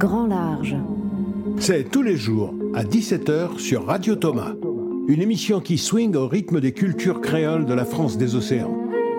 [0.00, 0.76] Grand Large.
[1.58, 4.54] C'est tous les jours à 17h sur Radio Thomas.
[5.08, 8.74] Une émission qui swing au rythme des cultures créoles de la France des océans.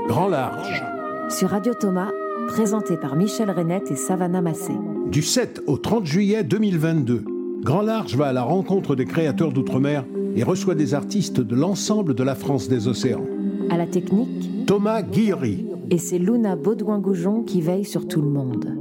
[0.07, 0.83] Grand Large.
[1.29, 2.09] Sur Radio Thomas,
[2.47, 4.73] présenté par Michel Renette et Savannah Massé.
[5.11, 7.25] Du 7 au 30 juillet 2022,
[7.61, 10.03] Grand Large va à la rencontre des créateurs d'outre-mer
[10.35, 13.25] et reçoit des artistes de l'ensemble de la France des océans.
[13.69, 15.63] À la technique, Thomas Guillery.
[15.91, 18.80] et c'est Luna Baudouin-Goujon qui veille sur tout le monde.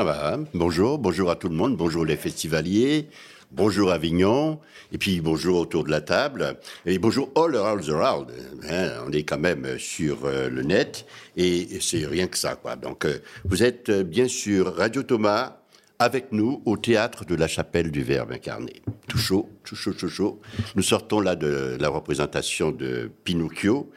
[0.00, 3.08] Ah bah, bonjour, bonjour à tout le monde, bonjour les festivaliers,
[3.50, 4.60] bonjour Avignon,
[4.92, 8.32] et puis bonjour autour de la table, et bonjour all around the world.
[8.70, 11.04] Hein, on est quand même sur euh, le net,
[11.36, 12.76] et c'est rien que ça, quoi.
[12.76, 15.56] Donc, euh, vous êtes euh, bien sûr Radio Thomas,
[15.98, 18.74] avec nous au théâtre de la chapelle du Verbe incarné.
[19.08, 20.40] Tout chaud, tout chaud, tout chaud.
[20.76, 23.90] Nous sortons là de la représentation de Pinocchio,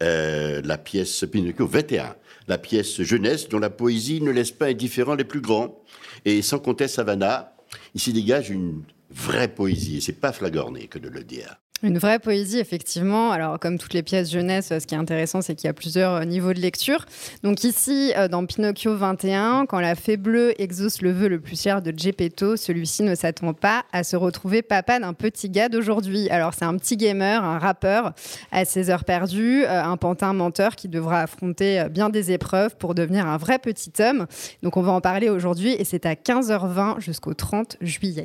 [0.00, 2.14] la pièce Pinocchio 21,
[2.48, 5.82] la pièce jeunesse dont la poésie ne laisse pas indifférent les plus grands.
[6.24, 7.54] Et sans compter Savannah,
[7.94, 11.56] ici dégage une vraie poésie, et c'est pas flagorné que de le dire.
[11.82, 13.32] Une vraie poésie, effectivement.
[13.32, 16.14] Alors, comme toutes les pièces jeunesse, ce qui est intéressant, c'est qu'il y a plusieurs
[16.14, 17.04] euh, niveaux de lecture.
[17.42, 21.60] Donc ici, euh, dans Pinocchio 21, quand la fée bleue exauce le vœu le plus
[21.60, 26.30] cher de Geppetto, celui-ci ne s'attend pas à se retrouver papa d'un petit gars d'aujourd'hui.
[26.30, 28.14] Alors, c'est un petit gamer, un rappeur,
[28.52, 32.94] à ses heures perdues, euh, un pantin menteur qui devra affronter bien des épreuves pour
[32.94, 34.26] devenir un vrai petit homme.
[34.62, 38.24] Donc, on va en parler aujourd'hui et c'est à 15h20 jusqu'au 30 juillet.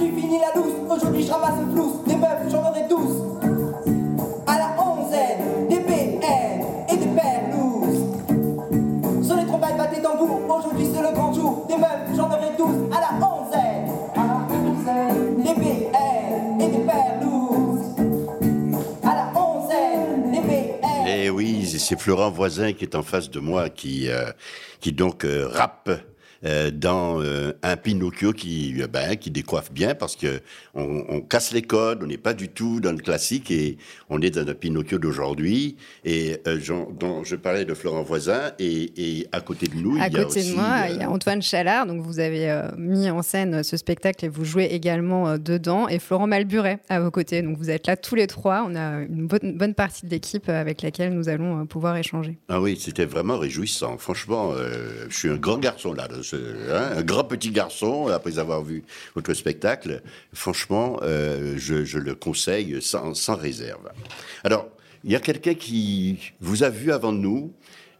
[0.00, 3.22] Aujourd'hui fini la douce, aujourd'hui je ramasse le flouze, des meufs j'en aurai douze.
[4.46, 8.06] À la onzaine, des BN et des perlouses.
[9.26, 12.56] Sur les trompettes, battent les tambours, aujourd'hui c'est le grand jour, des meufs j'en aurai
[12.56, 12.88] douze.
[12.90, 17.84] À la onzaine, à la onzaine, des BN et des perlouses.
[19.02, 21.08] À la onzaine, des BN.
[21.08, 24.32] Et oui, c'est Florent Voisin qui est en face de moi, qui, euh,
[24.80, 25.90] qui donc euh, rappe
[26.44, 30.40] euh, dans euh, un Pinocchio qui, euh, ben, qui décoiffe bien parce que
[30.74, 33.76] on, on casse les codes, on n'est pas du tout dans le classique et
[34.08, 35.76] on est dans un Pinocchio d'aujourd'hui.
[36.04, 36.58] Et euh,
[36.98, 40.16] dont je parlais de Florent Voisin et, et à côté de nous, À il y
[40.16, 41.86] a côté aussi, de moi, il y a Antoine Chalard.
[41.86, 45.88] Donc, vous avez mis en scène ce spectacle et vous jouez également dedans.
[45.88, 47.42] Et Florent Malburet à vos côtés.
[47.42, 48.64] Donc, vous êtes là tous les trois.
[48.66, 52.38] On a une bonne, bonne partie de l'équipe avec laquelle nous allons pouvoir échanger.
[52.48, 53.98] Ah oui, c'était vraiment réjouissant.
[53.98, 54.52] Franchement,
[55.08, 58.82] je suis un grand garçon là, de hein, un grand petit garçon après avoir vu
[59.14, 60.02] votre spectacle.
[60.32, 63.90] Franchement, euh, je, le conseille sans, sans réserve.
[64.44, 64.68] Alors,
[65.04, 67.52] il y a quelqu'un qui vous a vu avant nous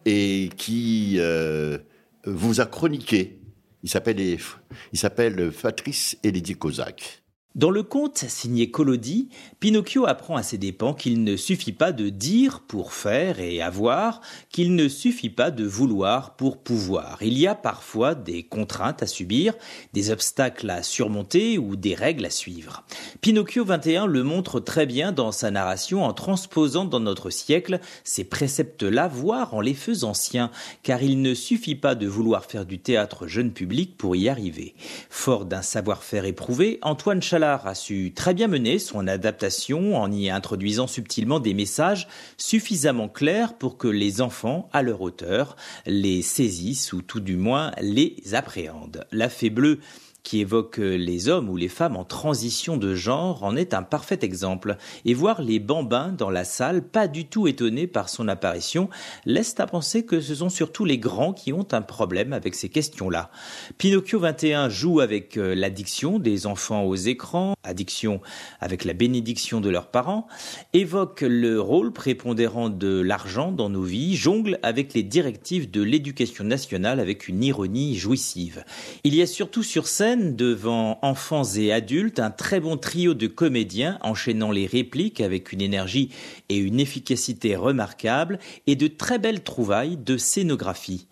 [0.04, 1.78] et qui euh,
[2.24, 3.38] vous a chroniqué.
[3.82, 7.19] Il s'appelle, il s'appelle Patrice Elidi Kozak.
[7.60, 9.28] Dans le conte signé Collodi,
[9.58, 14.22] Pinocchio apprend à ses dépens qu'il ne suffit pas de dire pour faire et avoir,
[14.48, 17.18] qu'il ne suffit pas de vouloir pour pouvoir.
[17.20, 19.52] Il y a parfois des contraintes à subir,
[19.92, 22.82] des obstacles à surmonter ou des règles à suivre.
[23.20, 28.24] Pinocchio 21 le montre très bien dans sa narration en transposant dans notre siècle ces
[28.24, 30.50] préceptes-là, voire en les faisant siens,
[30.82, 34.74] car il ne suffit pas de vouloir faire du théâtre jeune public pour y arriver.
[35.10, 37.20] Fort d'un savoir-faire éprouvé, Antoine
[37.54, 42.06] A su très bien mener son adaptation en y introduisant subtilement des messages
[42.36, 45.56] suffisamment clairs pour que les enfants, à leur hauteur,
[45.86, 49.04] les saisissent ou tout du moins les appréhendent.
[49.10, 49.80] La fée bleue
[50.22, 54.18] qui évoque les hommes ou les femmes en transition de genre en est un parfait
[54.22, 54.76] exemple.
[55.04, 58.88] Et voir les bambins dans la salle, pas du tout étonnés par son apparition,
[59.24, 62.68] laisse à penser que ce sont surtout les grands qui ont un problème avec ces
[62.68, 63.30] questions-là.
[63.78, 68.20] Pinocchio 21 joue avec euh, l'addiction des enfants aux écrans, addiction
[68.60, 70.26] avec la bénédiction de leurs parents,
[70.72, 76.44] évoque le rôle prépondérant de l'argent dans nos vies, jongle avec les directives de l'éducation
[76.44, 78.64] nationale avec une ironie jouissive.
[79.04, 83.26] Il y a surtout sur scène, devant enfants et adultes, un très bon trio de
[83.26, 86.10] comédiens enchaînant les répliques avec une énergie
[86.48, 91.08] et une efficacité remarquables et de très belles trouvailles de scénographie.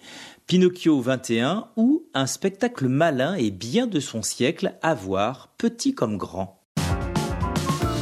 [0.47, 6.17] Pinocchio 21 ou un spectacle malin et bien de son siècle à voir, petit comme
[6.17, 6.63] grand.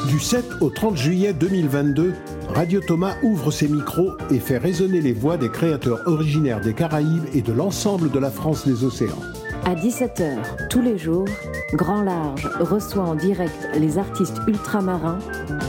[0.08, 2.14] Du 7 au 30 juillet 2022,
[2.48, 7.26] Radio Thomas ouvre ses micros et fait résonner les voix des créateurs originaires des Caraïbes
[7.34, 9.35] et de l'ensemble de la France des océans.
[9.68, 11.26] À 17h, tous les jours,
[11.72, 15.18] Grand Large reçoit en direct les artistes ultramarins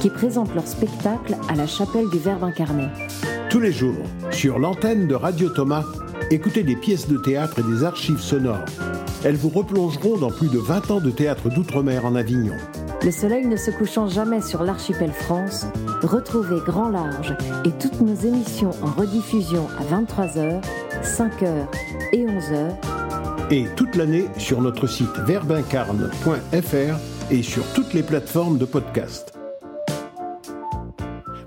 [0.02, 2.90] qui présentent leur spectacle à la chapelle du Verbe incarné.
[3.50, 5.84] Tous les jours, sur l'antenne de Radio Thomas,
[6.30, 8.66] écoutez des pièces de théâtre et des archives sonores.
[9.24, 12.54] Elles vous replongeront dans plus de 20 ans de théâtre d'outre-mer en Avignon.
[13.02, 15.66] Le soleil ne se couchant jamais sur l'archipel France,
[16.04, 17.36] retrouvez Grand Large
[17.66, 20.62] et toutes nos émissions en rediffusion à 23h,
[21.04, 21.66] 5h
[22.14, 22.76] et 11h.
[23.50, 29.34] Et toute l'année sur notre site verbincarne.fr et sur toutes les plateformes de podcast.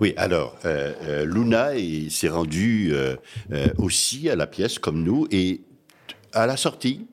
[0.01, 1.73] Oui, alors, euh, euh, Luna
[2.09, 3.17] s'est rendue euh,
[3.77, 5.61] aussi à la pièce comme nous et
[6.33, 7.07] à la sortie,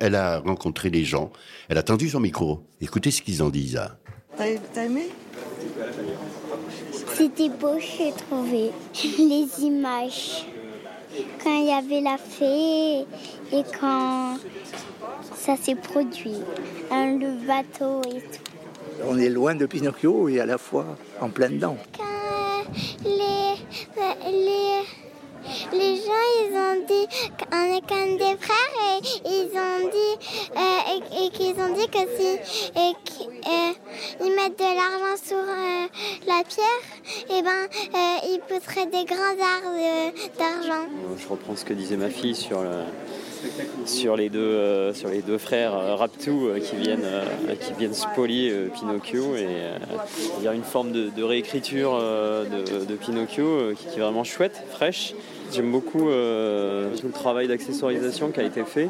[0.00, 1.30] elle a rencontré les gens,
[1.68, 2.64] elle a tendu son micro.
[2.80, 3.80] Écoutez ce qu'ils en disent.
[4.36, 5.10] T'as aimé?
[7.14, 8.72] C'était beau, j'ai trouvé.
[9.16, 10.44] Les images.
[11.42, 13.00] Quand il y avait la fée
[13.52, 14.36] et quand
[15.34, 16.42] ça s'est produit.
[16.90, 18.48] le bateau et tout.
[19.06, 20.84] On est loin de Pinocchio et à la fois
[21.20, 21.76] en plein dedans.
[21.96, 22.04] Quand
[23.04, 23.54] les,
[24.30, 24.82] les,
[25.72, 27.06] les gens, ils ont dit
[27.38, 30.14] qu'on est comme des frères et ils ont dit
[30.56, 32.38] euh, et, qu'ils ont dit que si
[32.76, 32.94] et
[34.20, 35.86] euh, mettent de l'argent sur euh,
[36.26, 36.84] la pierre,
[37.30, 37.68] et eh ben
[38.24, 40.86] ils pousseraient des grands arbres d'argent.
[41.16, 42.84] Je reprends ce que disait ma fille sur le,
[43.84, 49.36] sur les deux, euh, sur les deux frères euh, Raptou euh, qui, viennent, spolier Pinocchio.
[49.36, 49.46] Et
[50.38, 55.14] il y a une forme de, réécriture de, Pinocchio qui, est vraiment chouette, fraîche.
[55.52, 58.88] J'aime beaucoup tout le travail d'accessoirisation qui a été fait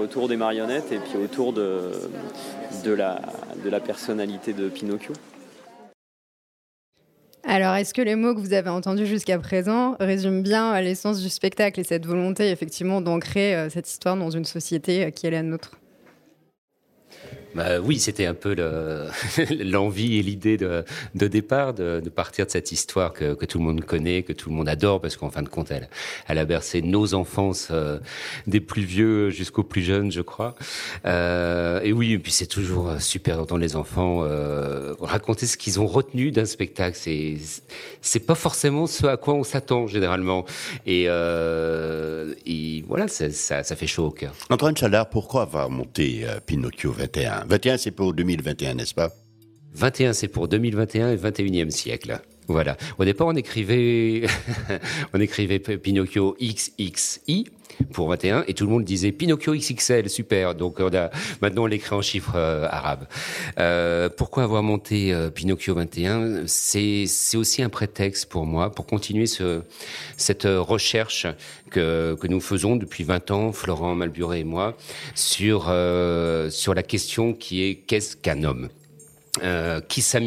[0.00, 1.90] autour des marionnettes et puis autour de
[2.86, 5.12] la personnalité de Pinocchio.
[7.48, 11.28] Alors, est-ce que les mots que vous avez entendus jusqu'à présent résument bien l'essence du
[11.28, 15.30] spectacle et cette volonté, effectivement, d'ancrer euh, cette histoire dans une société euh, qui est
[15.30, 15.70] la nôtre?
[17.56, 18.54] Bah, oui, c'était un peu
[19.64, 24.22] l'envie et l'idée de, départ de, partir de cette histoire que, tout le monde connaît,
[24.22, 27.68] que tout le monde adore, parce qu'en fin de compte, elle, a bercé nos enfances,
[27.70, 27.98] euh,
[28.46, 30.54] des plus vieux jusqu'aux plus jeunes, je crois.
[31.06, 35.80] Euh, et oui, et puis c'est toujours super d'entendre les enfants euh, raconter ce qu'ils
[35.80, 36.98] ont retenu d'un spectacle.
[38.02, 40.44] C'est pas forcément ce à quoi on s'attend généralement.
[40.86, 41.06] Et,
[42.86, 44.34] voilà, ça, ça, fait chaud au cœur.
[44.50, 49.12] Antoine Chalard, pourquoi va monter Pinocchio 21 21, c'est pour 2021, n'est-ce pas?
[49.74, 52.20] 21, c'est pour 2021 et 21e siècle.
[52.48, 52.76] Voilà.
[52.98, 54.22] Au départ, on écrivait,
[55.12, 57.46] on écrivait Pinocchio XXI
[57.92, 60.54] pour 21 et tout le monde disait Pinocchio XXL, super.
[60.54, 61.10] Donc on a,
[61.42, 63.06] maintenant on l'écrit en chiffres euh, arabes.
[63.58, 69.26] Euh, pourquoi avoir monté euh, Pinocchio 21 C'est aussi un prétexte pour moi pour continuer
[69.26, 69.62] ce,
[70.16, 71.26] cette recherche
[71.70, 74.76] que, que nous faisons depuis 20 ans, Florent Malburet et moi,
[75.14, 75.64] sur
[76.50, 78.68] sur la question qui est qu'est-ce qu'un homme?
[79.42, 80.18] Euh, Kissa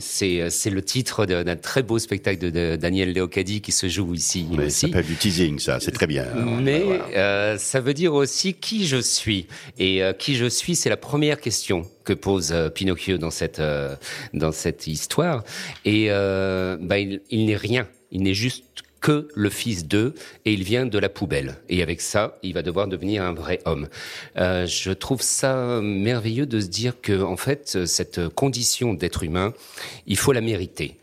[0.00, 4.46] c'est c'est le titre d'un très beau spectacle de, Daniel Leocadi qui se joue ici
[4.50, 6.26] Mais Ça du teasing, ça, c'est très bien.
[6.60, 6.82] Mais
[7.14, 9.46] euh, ça veut dire aussi qui je suis.
[9.78, 13.58] Et euh, qui je suis, c'est la première question que pose euh, Pinocchio dans cette
[13.58, 13.96] euh,
[14.32, 15.44] dans cette histoire.
[15.84, 17.86] Et bah, il, il n'est rien.
[18.10, 18.64] Il n'est juste
[19.04, 20.14] que le fils d'eux
[20.46, 21.56] et il vient de la poubelle.
[21.68, 23.88] Et avec ça, il va devoir devenir un vrai homme.
[24.38, 29.52] Euh, je trouve ça merveilleux de se dire que, en fait, cette condition d'être humain,
[30.06, 30.96] il faut la mériter.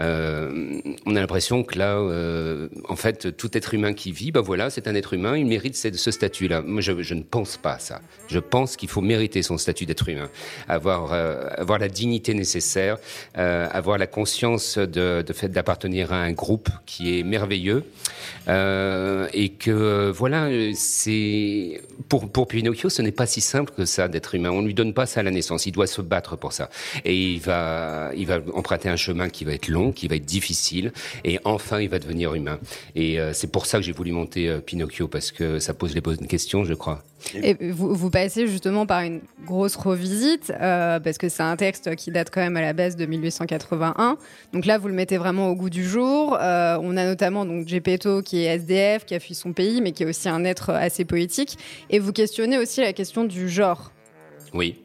[0.00, 4.40] Euh, on a l'impression que là, euh, en fait, tout être humain qui vit, ben
[4.40, 6.62] voilà, c'est un être humain, il mérite ce, ce statut-là.
[6.62, 8.00] Moi, je, ne pense pas ça.
[8.28, 10.28] Je pense qu'il faut mériter son statut d'être humain,
[10.68, 12.98] avoir euh, avoir la dignité nécessaire,
[13.34, 17.84] avoir la conscience de, de fait d'appartenir à un groupe qui est merveilleux
[18.48, 24.34] et que voilà, c'est pour pour Pinocchio, ce n'est pas si simple que ça d'être
[24.34, 24.50] humain.
[24.50, 25.66] On lui donne pas ça à la naissance.
[25.66, 26.70] Il doit se battre pour ça
[27.04, 30.24] et il va il va emprunter un chemin qui va être long qui va être
[30.24, 30.92] difficile,
[31.24, 32.58] et enfin il va devenir humain.
[32.94, 35.94] Et euh, c'est pour ça que j'ai voulu monter euh, Pinocchio, parce que ça pose
[35.94, 37.02] les bonnes questions, je crois.
[37.34, 41.94] Et vous, vous passez justement par une grosse revisite, euh, parce que c'est un texte
[41.96, 44.16] qui date quand même à la base de 1881.
[44.52, 46.32] Donc là, vous le mettez vraiment au goût du jour.
[46.32, 50.02] on a notamment donc Gepetto qui est SDF, qui a fui son pays, mais qui
[50.02, 51.58] est aussi un être assez poétique.
[51.90, 53.92] Et vous questionnez aussi la question du genre.
[54.52, 54.76] Oui.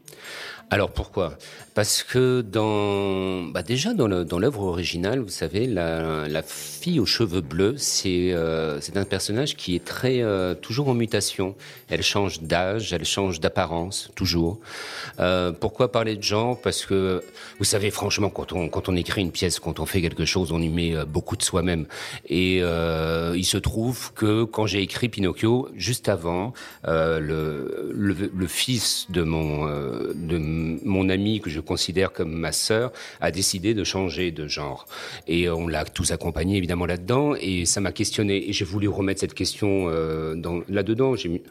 [0.73, 1.37] Alors pourquoi?
[1.73, 7.41] Parce que dans, bah déjà dans l'œuvre originale, vous savez, la, la, fille aux cheveux
[7.41, 11.55] bleus, c'est euh, un personnage qui est très euh, toujours en mutation.
[11.89, 14.59] Elle change d'âge, elle change d'apparence toujours.
[15.19, 16.59] Euh, pourquoi parler de genre?
[16.61, 17.21] Parce que
[17.59, 20.53] vous savez, franchement, quand on quand on écrit une pièce, quand on fait quelque chose,
[20.53, 21.85] on y met euh, beaucoup de soi-même.
[22.29, 26.53] Et il se trouve que quand j'ai écrit Pinocchio, juste avant,
[26.85, 30.37] le, le, le fils de mon de
[30.83, 34.85] mon ami que je considère comme ma sœur a décidé de changer de genre.
[35.27, 37.35] Et on l'a tous accompagné évidemment là-dedans.
[37.39, 38.49] Et ça m'a questionné.
[38.49, 40.35] Et j'ai voulu remettre cette question euh,
[40.69, 41.15] là-dedans.
[41.15, 41.41] J'ai mis,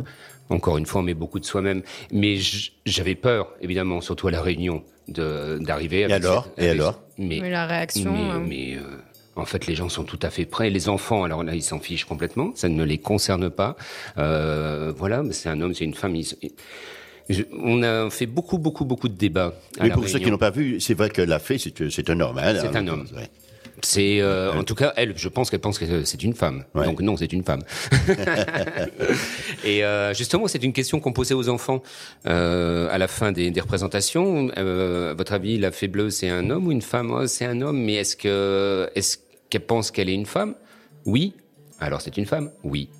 [0.48, 1.82] encore une fois, on met beaucoup de soi-même.
[2.12, 2.38] Mais
[2.86, 6.00] j'avais peur, évidemment, surtout à la réunion, d'arriver.
[6.00, 8.14] Et alors Et alors mais, la réaction.
[8.46, 8.80] Mais, euh,
[9.36, 10.70] en fait, les gens sont tout à fait prêts.
[10.70, 12.52] Les enfants, alors là, ils s'en fichent complètement.
[12.54, 13.76] Ça ne les concerne pas.
[14.18, 16.16] Euh, voilà, c'est un homme, c'est une femme.
[17.52, 19.54] On a fait beaucoup, beaucoup, beaucoup de débats.
[19.80, 22.38] Mais pour ceux qui n'ont pas vu, c'est vrai que l'a fait, c'est un homme.
[22.38, 23.06] Hein, c'est un homme.
[23.82, 25.14] C'est euh, en tout cas elle.
[25.16, 26.64] Je pense qu'elle pense que c'est une femme.
[26.74, 27.62] Donc non, c'est une femme.
[29.64, 31.82] et euh, justement, c'est une question qu'on posait aux enfants
[32.26, 34.50] euh, à la fin des, des représentations.
[34.58, 37.10] Euh, à votre avis, la fée bleue, c'est un homme ou une femme?
[37.10, 39.16] Oh, C'est un homme, mais est-ce que est-ce
[39.48, 40.54] qu'elle pense qu'elle est une femme?
[41.06, 41.34] Oui.
[41.80, 42.50] Alors c'est une femme?
[42.62, 42.90] Oui.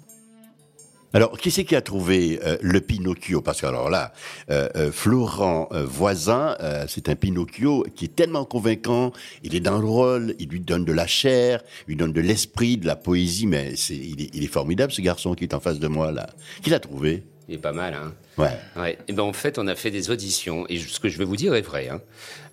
[1.12, 3.40] Alors, qui c'est qui a trouvé euh, le Pinocchio?
[3.40, 4.12] Parce que alors là,
[4.50, 6.56] euh, euh, Florent Voisin,
[6.88, 9.12] c'est un Pinocchio qui est tellement convaincant.
[9.42, 12.20] Il est dans le rôle, il lui donne de la chair, il lui donne de
[12.20, 13.46] l'esprit, de la poésie.
[13.46, 16.12] Mais c'est, il, est, il est formidable ce garçon qui est en face de moi
[16.12, 16.28] là.
[16.62, 17.24] Qui l'a trouvé?
[17.50, 18.56] Il est pas mal, hein Ouais.
[18.76, 18.96] ouais.
[19.08, 21.36] Et ben en fait, on a fait des auditions et ce que je vais vous
[21.36, 21.88] dire est vrai.
[21.88, 22.00] Hein.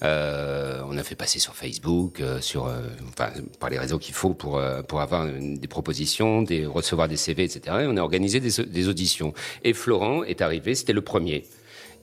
[0.03, 4.15] Euh, on a fait passer sur Facebook, euh, sur, euh, enfin, par les réseaux qu'il
[4.15, 7.77] faut pour pour avoir des propositions, des recevoir des CV, etc.
[7.81, 9.33] Et on a organisé des, des auditions.
[9.63, 11.45] Et Florent est arrivé, c'était le premier.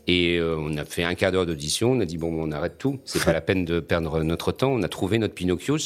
[0.07, 1.93] Et euh, on a fait un quart d'heure d'audition.
[1.93, 2.99] On a dit bon, on arrête tout.
[3.05, 4.71] C'est pas la peine de perdre notre temps.
[4.71, 5.77] On a trouvé notre Pinocchio.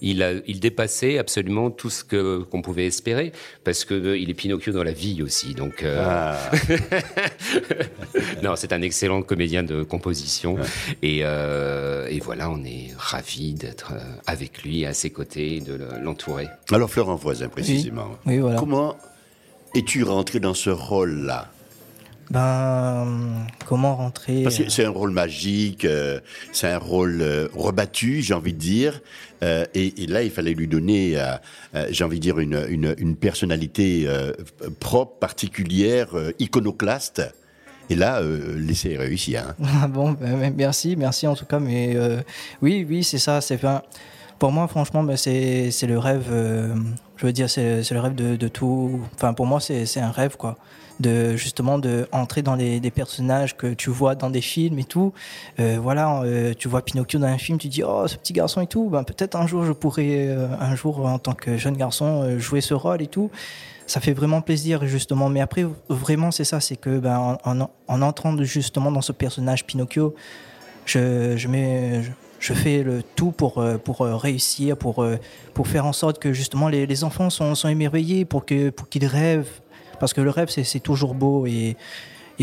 [0.00, 3.32] Il a, il dépassait absolument tout ce que qu'on pouvait espérer
[3.64, 5.54] parce que euh, il est Pinocchio dans la vie aussi.
[5.54, 6.04] Donc euh...
[6.06, 6.50] ah.
[8.42, 10.56] non, c'est un excellent comédien de composition.
[11.02, 13.92] Et, euh, et voilà, on est ravis d'être
[14.26, 16.48] avec lui, à ses côtés, de l'entourer.
[16.70, 18.18] Alors Florent Voisin précisément.
[18.26, 18.58] Oui, voilà.
[18.58, 18.96] Comment
[19.74, 21.50] es-tu rentré dans ce rôle-là?
[22.32, 26.18] Ben, comment rentrer Parce que c'est un rôle magique, euh,
[26.50, 29.02] c'est un rôle euh, rebattu, j'ai envie de dire.
[29.42, 31.22] Euh, et, et, là, il fallait lui donner,
[31.90, 34.08] j'ai envie de dire, une, une, une personnalité
[34.80, 36.08] propre, particulière,
[36.38, 37.22] iconoclaste.
[37.90, 38.22] Et là,
[38.56, 39.36] l'essai est réussi.
[39.36, 39.54] Hein.
[39.82, 41.58] Ah bon, ben, merci, merci en tout cas.
[41.58, 41.96] Mais
[42.62, 43.42] oui, oui, c'est ça.
[43.42, 43.60] C'est
[44.38, 46.28] pour moi, franchement, ben, c'est le rêve.
[47.16, 49.02] je veux dire, c'est le rêve de, de tout.
[49.16, 50.56] Enfin, pour moi, c'est un rêve, quoi
[51.00, 54.84] de justement de entrer dans les, des personnages que tu vois dans des films et
[54.84, 55.12] tout.
[55.60, 58.60] Euh, voilà, euh, tu vois Pinocchio dans un film, tu dis oh ce petit garçon
[58.60, 58.88] et tout.
[58.90, 62.60] Ben peut-être un jour je pourrais euh, un jour en tant que jeune garçon jouer
[62.60, 63.30] ce rôle et tout.
[63.86, 65.28] Ça fait vraiment plaisir justement.
[65.28, 69.66] Mais après vraiment c'est ça, c'est que ben en, en, entrant justement dans ce personnage
[69.66, 70.14] Pinocchio,
[70.86, 72.02] je, je mets
[72.38, 75.06] je, fais le tout pour, pour réussir, pour,
[75.54, 78.44] pour faire en sorte que justement les, enfants sont, sont émerveillés, pour
[78.74, 79.61] pour qu'ils rêvent,
[80.02, 81.76] parce que le rêve c'est toujours beau et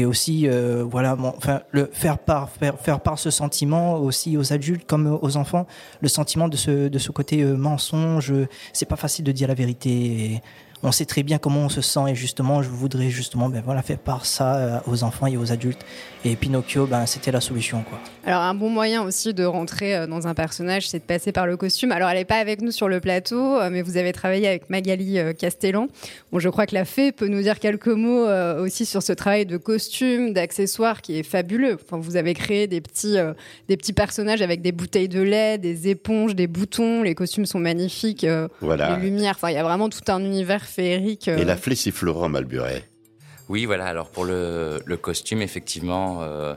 [0.06, 1.60] aussi euh, voilà enfin
[1.92, 5.68] faire part faire, part ce sentiment aussi aux adultes comme aux enfants
[6.00, 8.34] le sentiment de ce de ce côté euh, mensonge
[8.72, 10.42] c'est pas facile de dire la vérité
[10.84, 13.82] on sait très bien comment on se sent et justement je voudrais justement ben voilà
[13.82, 15.86] faire part ça euh, aux enfants et aux adultes
[16.24, 18.00] et Pinocchio ben c'était la solution quoi.
[18.26, 21.48] Alors un bon moyen aussi de rentrer euh, dans un personnage c'est de passer par
[21.48, 21.92] le costume.
[21.92, 24.70] Alors elle n'est pas avec nous sur le plateau euh, mais vous avez travaillé avec
[24.70, 25.88] Magali Castellan.
[26.32, 28.28] Bon je crois que la fée peut nous dire quelques mots
[28.60, 31.78] aussi sur ce travail de costume, d'accessoires qui est fabuleux.
[31.84, 33.18] Enfin vous avez créé des petits
[33.68, 37.60] des petits personnages avec des bouteilles de lait, des éponges, des boutons, les costumes sont
[37.60, 38.26] magnifiques,
[38.62, 38.96] voilà.
[38.96, 41.28] les lumières, enfin il y a vraiment tout un univers féerique.
[41.28, 42.84] Et la flèche, Florent Malburet.
[43.50, 43.86] Oui, voilà.
[43.88, 46.56] Alors pour le, costume, effectivement, euh,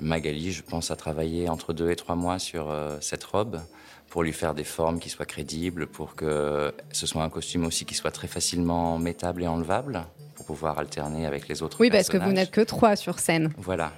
[0.00, 3.60] Magali, je pense, a travaillé entre deux et trois mois sur euh, cette robe
[4.08, 7.84] pour lui faire des formes qui soient crédibles, pour que ce soit un costume aussi
[7.84, 10.04] qui soit très facilement mettable et enlevable,
[10.36, 11.78] pour pouvoir alterner avec les autres.
[11.80, 13.52] Oui, parce que vous n'êtes que trois sur scène.
[13.56, 13.92] Voilà.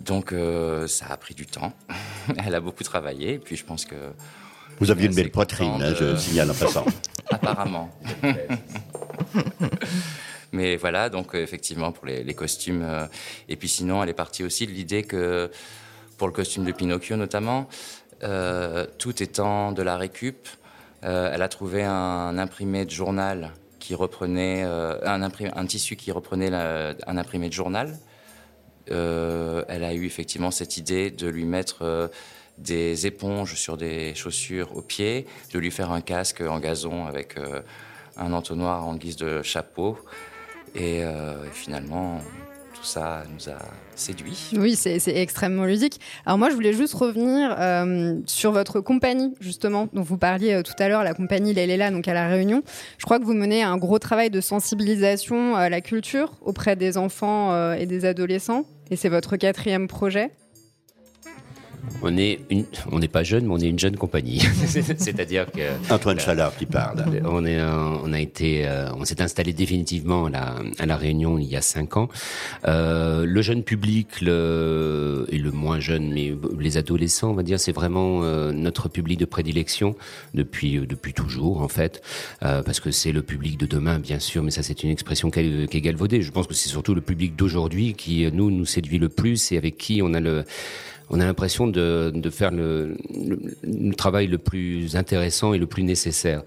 [0.00, 1.72] Donc euh, ça a pris du temps.
[2.46, 3.96] Elle a beaucoup travaillé, et puis je pense que
[4.82, 6.84] vous aviez une belle poitrine, hein, je signale en passant.
[7.30, 7.88] Apparemment.
[10.52, 12.82] Mais voilà, donc effectivement pour les, costumes.
[12.82, 13.06] Euh,
[13.48, 15.52] et puis sinon, elle est partie aussi de l'idée que
[16.18, 17.68] pour le costume de Pinocchio notamment,
[18.24, 20.48] euh, tout étant de la récup,
[21.04, 26.52] euh, elle a trouvé un imprimé de journal qui reprenait un, un, tissu qui reprenait
[26.52, 27.96] un imprimé de journal.
[28.88, 32.10] elle a eu effectivement cette idée de lui mettre
[32.58, 37.36] des éponges sur des chaussures aux pieds, de lui faire un casque en gazon avec
[37.36, 37.60] euh,
[38.16, 39.98] un entonnoir en guise de chapeau.
[40.74, 42.18] Et, euh, finalement,
[42.74, 43.58] tout ça nous a
[43.94, 44.50] séduit.
[44.56, 46.00] Oui, c'est extrêmement ludique.
[46.24, 50.72] Alors moi, je voulais juste revenir euh, sur votre compagnie, justement, dont vous parliez tout
[50.78, 52.62] à l'heure, la compagnie Léléla, donc à La Réunion.
[52.98, 56.96] Je crois que vous menez un gros travail de sensibilisation à la culture auprès des
[56.96, 58.64] enfants et des adolescents.
[58.90, 60.30] Et c'est votre quatrième projet.
[62.02, 64.40] On est une, on n'est pas jeune, mais on est une jeune compagnie.
[64.66, 67.04] C'est-à-dire que Antoine Chalard qui parle.
[67.24, 71.38] On est, on a été, euh, on s'est installé définitivement à la, à la Réunion
[71.38, 72.08] il y a cinq ans.
[72.66, 77.58] Euh, le jeune public, le et le moins jeune, mais les adolescents, on va dire,
[77.58, 79.94] c'est vraiment euh, notre public de prédilection
[80.34, 82.02] depuis depuis toujours en fait,
[82.42, 85.30] euh, parce que c'est le public de demain, bien sûr, mais ça c'est une expression
[85.30, 86.22] qui est, qui est galvaudée.
[86.22, 89.56] Je pense que c'est surtout le public d'aujourd'hui qui nous nous séduit le plus et
[89.56, 90.44] avec qui on a le
[91.10, 92.96] on a l'impression de, de, faire le,
[93.62, 96.42] le, travail le plus intéressant et le plus nécessaire.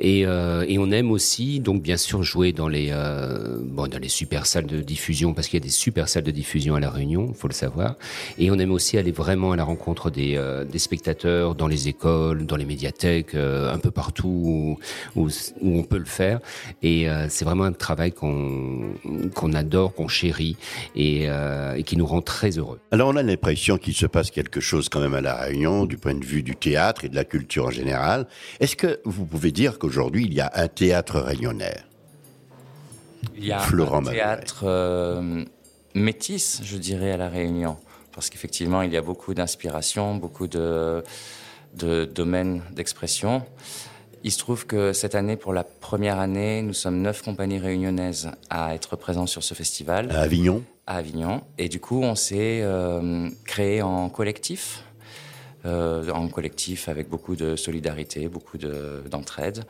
[0.00, 3.98] Et, euh, et on aime aussi, donc bien sûr, jouer dans les, euh, bon, dans
[3.98, 6.80] les super salles de diffusion, parce qu'il y a des super salles de diffusion à
[6.80, 7.96] La Réunion, faut le savoir.
[8.38, 11.88] Et on aime aussi aller vraiment à la rencontre des, euh, des spectateurs dans les
[11.88, 14.78] écoles, dans les médiathèques, un peu partout
[15.16, 15.28] où, où,
[15.62, 16.40] on peut le faire.
[16.82, 18.94] Et c'est vraiment un travail qu'on
[19.34, 20.56] qu'on adore, qu'on chérit
[20.94, 22.80] et, et qui nous rend très heureux.
[22.90, 25.98] Alors on a l'impression qu'il se passe quelque chose quand même à La Réunion du
[25.98, 28.26] point de vue du théâtre et de la culture en général.
[28.58, 31.76] Est-ce que vous pouvez dire qu'aujourd'hui il y a un théâtre réunionnais?
[33.36, 35.44] Il y a Florent un théâtre euh,
[35.94, 37.76] métis, je dirais, à La Réunion.
[38.14, 41.02] Parce qu'effectivement, il y a beaucoup d'inspiration, beaucoup de,
[41.74, 43.42] de domaines d'expression.
[44.22, 48.30] Il se trouve que cette année, pour la première année, nous sommes neuf compagnies réunionnaises
[48.48, 50.10] à être présents sur ce festival.
[50.10, 50.62] À Avignon?
[50.86, 51.42] À Avignon.
[51.58, 54.84] Et du coup, on s'est euh, créé en collectif,
[55.64, 59.58] euh, en collectif avec beaucoup de solidarité, beaucoup d'entraide.
[59.58, 59.64] De,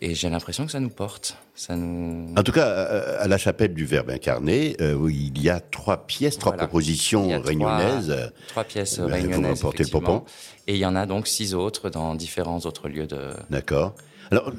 [0.00, 1.36] et j'ai l'impression que ça nous porte.
[1.54, 2.32] Ça nous...
[2.36, 6.06] En tout cas, à la chapelle du Verbe incarné, euh, où il y a trois
[6.06, 6.66] pièces, trois voilà.
[6.66, 8.08] propositions réunionnaises.
[8.08, 9.62] Trois, trois pièces euh, réunionnaises.
[9.62, 10.24] Vous le popon.
[10.66, 13.30] Et il y en a donc six autres dans différents autres lieux de.
[13.50, 13.94] D'accord.
[14.30, 14.52] Alors,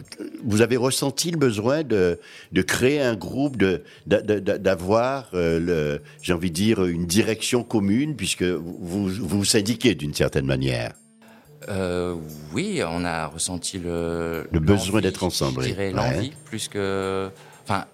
[0.44, 2.20] vous avez ressenti le besoin de,
[2.52, 8.44] de créer un groupe, de, d'avoir, euh, j'ai envie de dire, une direction commune, puisque
[8.44, 10.94] vous vous syndiquez d'une certaine manière.
[11.70, 12.16] Euh,
[12.54, 15.64] oui, on a ressenti le, le besoin d'être ensemble.
[15.64, 16.34] Je dirais l'envie, ouais.
[16.46, 17.30] plus que,
[17.64, 17.86] enfin,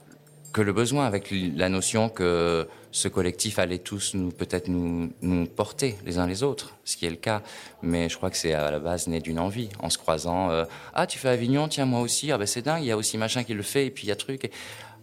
[0.51, 5.98] que le besoin, avec la notion que ce collectif allait tous nous peut-être nous, porter
[6.06, 7.42] les uns les autres, ce qui est le cas.
[7.82, 10.52] Mais je crois que c'est à la base né d'une envie, en se croisant.
[10.52, 12.32] Euh, ah, tu fais Avignon, tiens moi aussi.
[12.32, 14.10] Ah ben c'est dingue, il y a aussi machin qui le fait, et puis il
[14.10, 14.50] y a truc.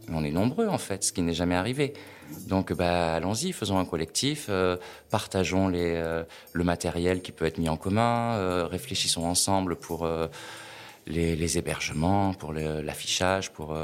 [0.08, 1.92] On est nombreux en fait, ce qui n'est jamais arrivé.
[2.46, 4.76] Donc bah, allons-y, faisons un collectif, euh,
[5.10, 10.08] partageons euh, le matériel qui peut être mis en commun, réfléchissons ensemble pour
[11.08, 13.76] les, hébergements, pour l'affichage, pour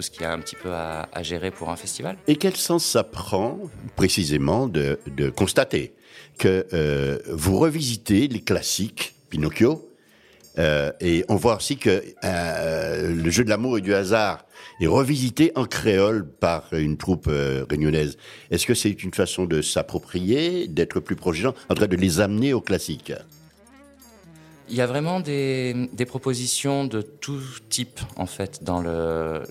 [0.00, 2.16] ce qu'il y a un petit peu à, gérer pour un festival.
[2.26, 3.58] Et quel sens ça prend
[3.96, 4.98] précisément de,
[5.36, 5.94] constater
[6.38, 6.66] que
[7.28, 9.90] vous revisitez les classiques Pinocchio
[10.58, 14.44] euh, et on voit aussi que euh, le jeu de l'amour et du hasard
[14.80, 18.16] est revisité en créole par une troupe euh, réunionnaise.
[18.50, 21.96] Est-ce que c'est une façon de s'approprier, d'être plus proche des gens, en train de
[21.96, 23.12] les amener au classique?
[24.70, 28.80] Il y a vraiment des, des, propositions de tout type, en fait, dans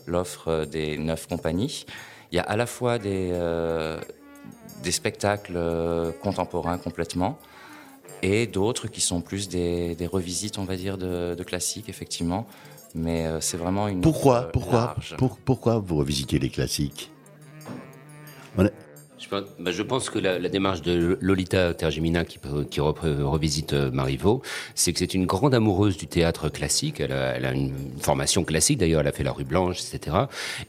[0.07, 1.85] l'offre des neuf compagnies.
[2.31, 3.99] Il y a à la fois des, euh,
[4.83, 5.59] des spectacles
[6.21, 7.37] contemporains complètement,
[8.21, 12.45] et d'autres qui sont plus des, des, revisites, on va dire, de, de classiques, effectivement.
[12.95, 14.01] Mais euh, c'est vraiment une.
[14.01, 17.11] Pourquoi, pourquoi, pour, pourquoi vous revisitez les classiques?
[19.19, 24.41] Je pense, bah, je pense que la, démarche de Lolita Tergimina qui, qui revisite Marivaux,
[24.75, 26.99] c'est que c'est une grande amoureuse du théâtre classique.
[26.99, 30.15] Elle a, une formation classique, d'ailleurs, elle a fait la rue Blanche, etc.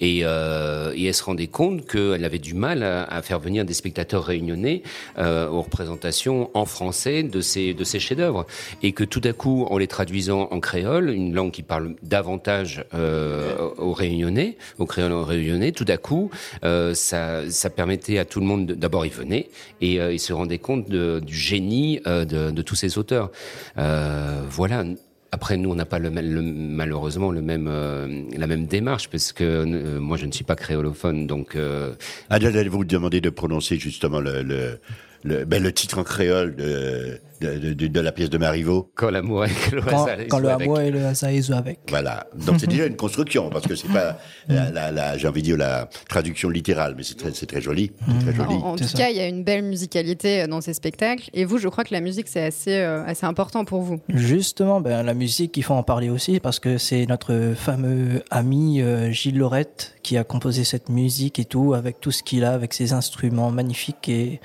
[0.00, 3.74] Et, euh, et elle se rendait compte qu'elle avait du mal à, faire venir des
[3.74, 4.82] spectateurs réunionnais
[5.18, 8.46] euh, aux représentations en français de ces, de ces chefs-d'œuvre.
[8.82, 12.84] Et que tout à coup, en les traduisant en créole, une langue qui parle davantage
[12.94, 16.30] euh, aux réunionnais, aux créoles réunionnais, tout à coup,
[16.64, 19.48] euh, ça, ça permettait à tout le monde, d'abord il venait
[19.80, 23.30] et euh, il se rendait compte du génie euh, de, tous ces auteurs.
[23.78, 24.84] Euh, voilà.
[25.32, 29.64] Après, nous, on n'a pas le, malheureusement le même, euh, la même démarche, parce que
[29.98, 31.54] moi, je ne suis pas créolophone, donc.
[31.54, 31.92] Euh...
[32.30, 34.80] Ah, vous demander de prononcer justement le,
[35.22, 38.90] le, ben, le titre en créole de, de, de, de la pièce de Marivaux.
[38.94, 41.80] Quand l'amour et le quand, quand le amour et le hasard avec.
[41.88, 42.26] Voilà.
[42.34, 45.46] Donc c'est déjà une construction parce que c'est pas la, la, la j'ai envie de
[45.46, 47.92] dire la traduction littérale, mais c'est très, c'est très joli.
[48.20, 48.54] Très joli.
[48.54, 48.98] En, en tout ça.
[48.98, 51.30] cas, il y a une belle musicalité dans ces spectacles.
[51.32, 54.00] Et vous, je crois que la musique c'est assez euh, assez important pour vous.
[54.08, 58.80] Justement, ben la musique, il faut en parler aussi parce que c'est notre fameux ami
[58.80, 62.52] euh, Gilles Lorette qui a composé cette musique et tout avec tout ce qu'il a,
[62.52, 64.40] avec ses instruments magnifiques et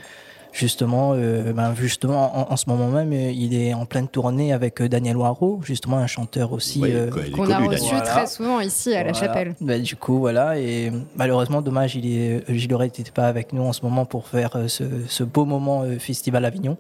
[0.55, 4.53] Justement, euh, ben justement, en, en ce moment même, euh, il est en pleine tournée
[4.53, 8.61] avec euh, Daniel Waro, justement un chanteur aussi Oui, euh, Qu'on a reçu très souvent
[8.61, 9.53] ici à la chapelle.
[9.59, 10.57] Bah, du coup, voilà.
[10.57, 14.29] Et malheureusement, dommage, il est, Gilles Aurel n'était pas avec nous en ce moment pour
[14.29, 16.77] faire euh, ce, ce beau moment euh, Festival Avignon.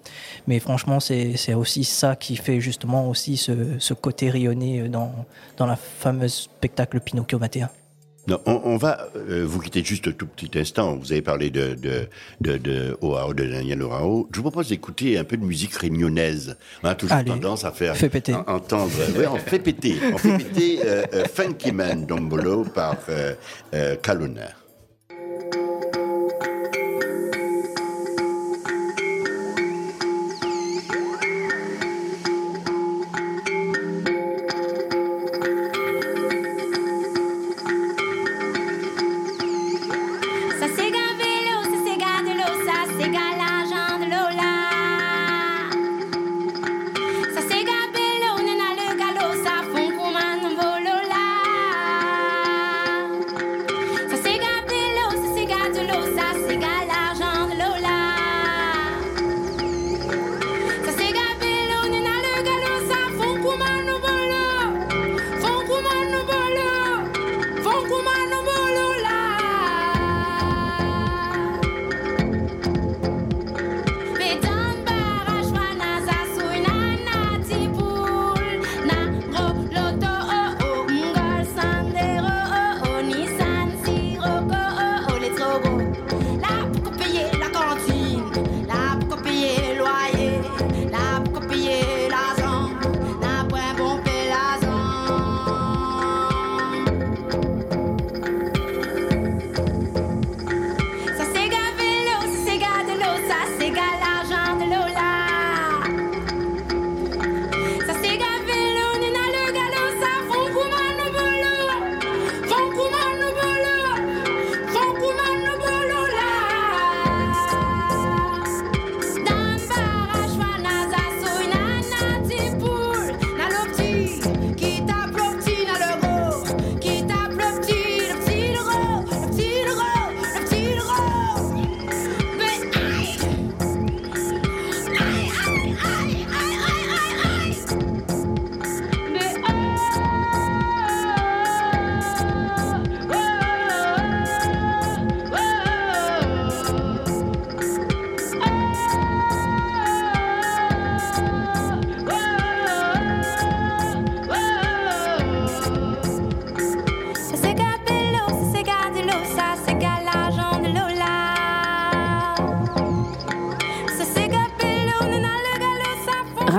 [0.47, 4.87] Mais franchement, c'est c'est aussi ça qui fait justement aussi ce, ce côté rayonné euh,
[4.87, 5.11] dans,
[5.57, 7.69] dans la fameuse spectacle Pinocchio 21.
[8.27, 10.95] Non, on, on va euh, vous quitter juste un tout petit instant.
[10.95, 12.07] Vous avez parlé de de
[12.41, 14.27] de, de Oao, de Daniel Oao.
[14.33, 16.57] Je vous propose d'écouter un peu de musique réunionnaise.
[16.83, 18.33] On a toujours Allez, tendance à faire péter.
[18.33, 18.91] en- entendre.
[19.17, 19.95] oui, on fait péter.
[20.13, 23.33] On fait péter euh, euh, Funky Man Dombolo par euh,
[23.75, 24.49] euh, Kaluna.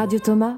[0.06, 0.56] Radio Thomas,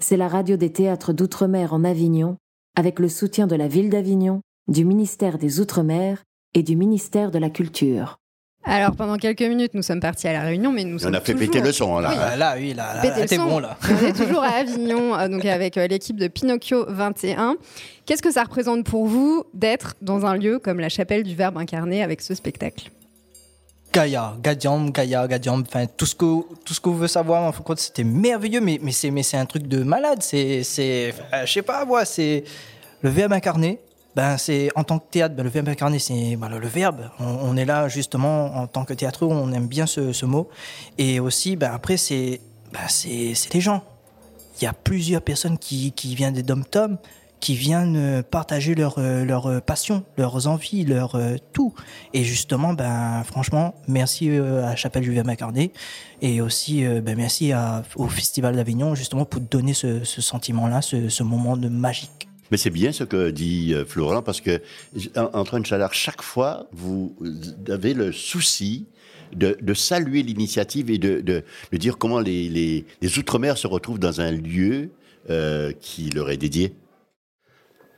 [0.00, 2.36] c'est la radio des théâtres d'outre-mer en Avignon,
[2.74, 7.38] avec le soutien de la ville d'Avignon, du ministère des Outre-mer et du ministère de
[7.38, 8.18] la Culture.
[8.64, 11.20] Alors pendant quelques minutes, nous sommes partis à la Réunion, mais nous On sommes a
[11.20, 11.48] fait toujours...
[11.48, 12.10] péter le son là.
[12.10, 12.16] Oui.
[12.18, 13.78] Ah, là, oui, là, là, là, t'es bon, là.
[13.88, 17.54] On est toujours à Avignon, euh, donc avec euh, l'équipe de Pinocchio 21.
[18.04, 21.56] Qu'est-ce que ça représente pour vous d'être dans un lieu comme la chapelle du Verbe
[21.56, 22.90] incarné avec ce spectacle?
[23.98, 26.24] Gaïa, Gadiam, Gaïa, Gadiam, enfin tout ce que
[26.64, 29.36] tout ce que vous voulez savoir, en compte, c'était merveilleux, mais mais c'est mais c'est
[29.36, 32.44] un truc de malade, c'est c'est euh, je sais pas moi, c'est
[33.02, 33.80] le verbe incarné.
[34.14, 37.10] Ben c'est en tant que théâtre, ben, le verbe incarné, c'est voilà, le verbe.
[37.18, 40.48] On, est là justement en tant que théâtre, on aime bien ce, ce mot.
[40.96, 42.40] Et aussi, ben après c'est
[42.72, 43.82] ben, c'est c'est les gens.
[44.60, 46.98] Il y a plusieurs personnes qui qui viennent des dom-toms,
[47.40, 51.18] qui viennent euh, partager leur, euh, leur euh, passion, leurs envies, leur
[51.52, 51.74] tout.
[52.12, 55.72] Et justement, ben, franchement, merci à Chapelle Julien Macarné
[56.22, 57.52] et aussi ben, merci
[57.96, 62.28] au Festival d'Avignon justement pour donner ce, sentiment-là, ce, moment de magique.
[62.50, 64.60] Mais c'est bien ce que dit Florent, parce que
[64.94, 67.14] une chaleur, chaque fois, vous
[67.68, 68.86] avez le souci
[69.34, 73.98] de, de saluer l'initiative et de, de, de dire comment les, les, Outre-mer se retrouvent
[74.00, 74.90] dans un lieu
[75.80, 76.74] qui leur est dédié.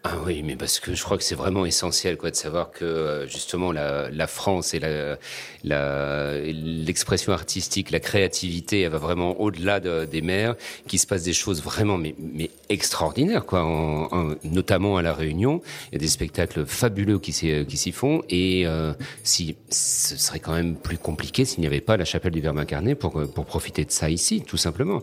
[0.03, 2.87] Ah oui, mais parce que je crois que c'est vraiment essentiel quoi, de savoir que
[2.87, 5.19] euh, justement la, la France et la-
[5.63, 10.57] la- l'expression artistique, la créativité, elle va vraiment au-delà de- des mers,
[10.89, 15.13] qu'il se passe des choses vraiment mais, mais extraordinaires, quoi, en- en- notamment à La
[15.13, 15.61] Réunion.
[15.93, 20.55] Il y a des spectacles fabuleux qui s'y font et euh, si, ce serait quand
[20.55, 23.85] même plus compliqué s'il n'y avait pas la chapelle du Verbe incarné pour, pour profiter
[23.85, 25.03] de ça ici, tout simplement.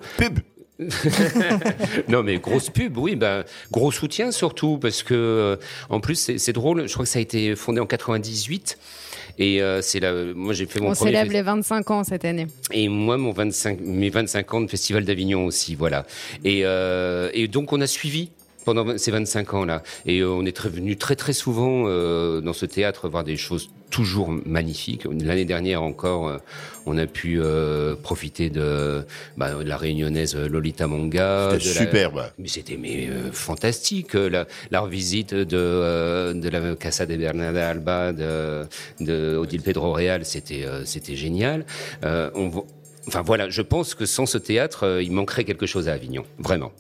[2.08, 5.56] non, mais grosse pub, oui, ben, gros soutien surtout, parce que, euh,
[5.90, 8.78] en plus, c'est drôle, je crois que ça a été fondé en 98.
[9.40, 12.26] Et euh, c'est là, moi j'ai fait mon On premier célèbre les 25 ans cette
[12.26, 12.48] année.
[12.72, 16.06] et moi, mon 25, mes 25 ans de Festival d'Avignon aussi, voilà.
[16.44, 18.32] Et, euh, et donc, on a suivi
[18.68, 19.82] pendant ces 25 ans-là.
[20.06, 23.38] Et euh, on est très, venu très, très souvent euh, dans ce théâtre voir des
[23.38, 25.06] choses toujours magnifiques.
[25.10, 26.38] L'année dernière encore, euh,
[26.86, 29.06] on a pu euh, profiter de,
[29.38, 31.52] bah, de la réunionnaise Lolita Manga.
[31.54, 32.24] C'était la- superbe.
[32.38, 34.16] Mais c'était mais, euh, fantastique.
[34.16, 38.66] La, la revisite de, euh, de la Casa de Bernarda Alba, de,
[39.00, 41.66] de Odile Pedro Real, c'était euh, c'était génial.
[42.04, 42.52] Euh, on,
[43.08, 46.74] enfin voilà, je pense que sans ce théâtre, il manquerait quelque chose à Avignon, vraiment.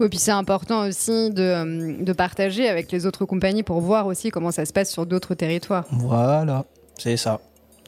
[0.00, 4.06] Oui, puis c'est important aussi de, euh, de partager avec les autres compagnies pour voir
[4.06, 5.84] aussi comment ça se passe sur d'autres territoires.
[5.92, 6.64] Voilà,
[6.98, 7.40] c'est ça.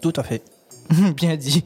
[0.02, 0.42] Tout à fait.
[1.16, 1.64] Bien dit.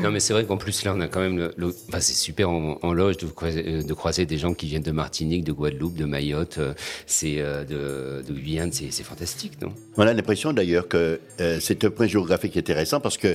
[0.00, 2.14] Non, mais c'est vrai qu'en plus là, on a quand même le, le- enfin, c'est
[2.14, 5.42] super en, en loge de croiser, euh, de croiser des gens qui viennent de Martinique,
[5.42, 6.72] de Guadeloupe, de Mayotte, euh,
[7.06, 9.72] c'est de, de Guyane, c'est c'est fantastique, non?
[9.96, 13.34] On a l'impression d'ailleurs que euh, c'est un point géographique intéressant parce que, euh,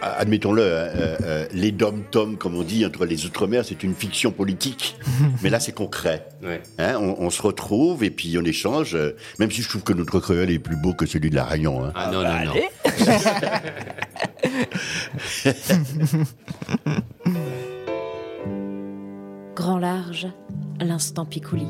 [0.00, 4.30] admettons-le, hein, euh, euh, les dom-toms, comme on dit, entre les Outre-mer, c'est une fiction
[4.30, 4.96] politique.
[5.42, 6.28] Mais là, c'est concret.
[6.42, 6.62] Ouais.
[6.78, 9.92] Hein, on, on se retrouve et puis on échange, euh, même si je trouve que
[9.92, 11.84] notre créole est plus beau que celui de la Réunion.
[11.84, 11.92] Hein.
[11.94, 12.54] Ah non, non, non.
[19.54, 20.28] Grand large,
[20.80, 21.66] l'instant Picouli.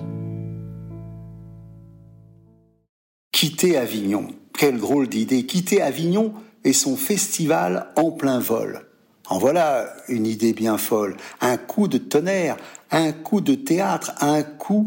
[3.32, 4.28] Quitter Avignon.
[4.52, 5.46] Quelle drôle d'idée.
[5.46, 6.34] Quitter Avignon
[6.68, 8.82] et son festival en plein vol.
[9.30, 11.16] En voilà une idée bien folle.
[11.40, 12.58] Un coup de tonnerre,
[12.90, 14.86] un coup de théâtre, un coup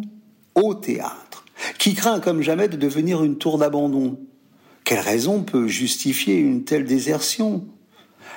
[0.53, 1.43] au théâtre.
[1.79, 4.19] Qui craint comme jamais de devenir une tour d'abandon.
[4.83, 7.65] Quelle raison peut justifier une telle désertion?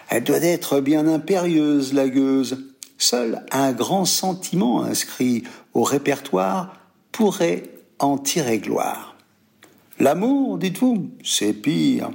[0.09, 2.65] Elle doit être bien impérieuse, la gueuse.
[2.97, 6.77] Seul un grand sentiment inscrit au répertoire
[7.13, 7.65] pourrait
[7.99, 9.17] en tirer gloire.
[9.99, 12.11] L'amour, dites-vous, c'est pire.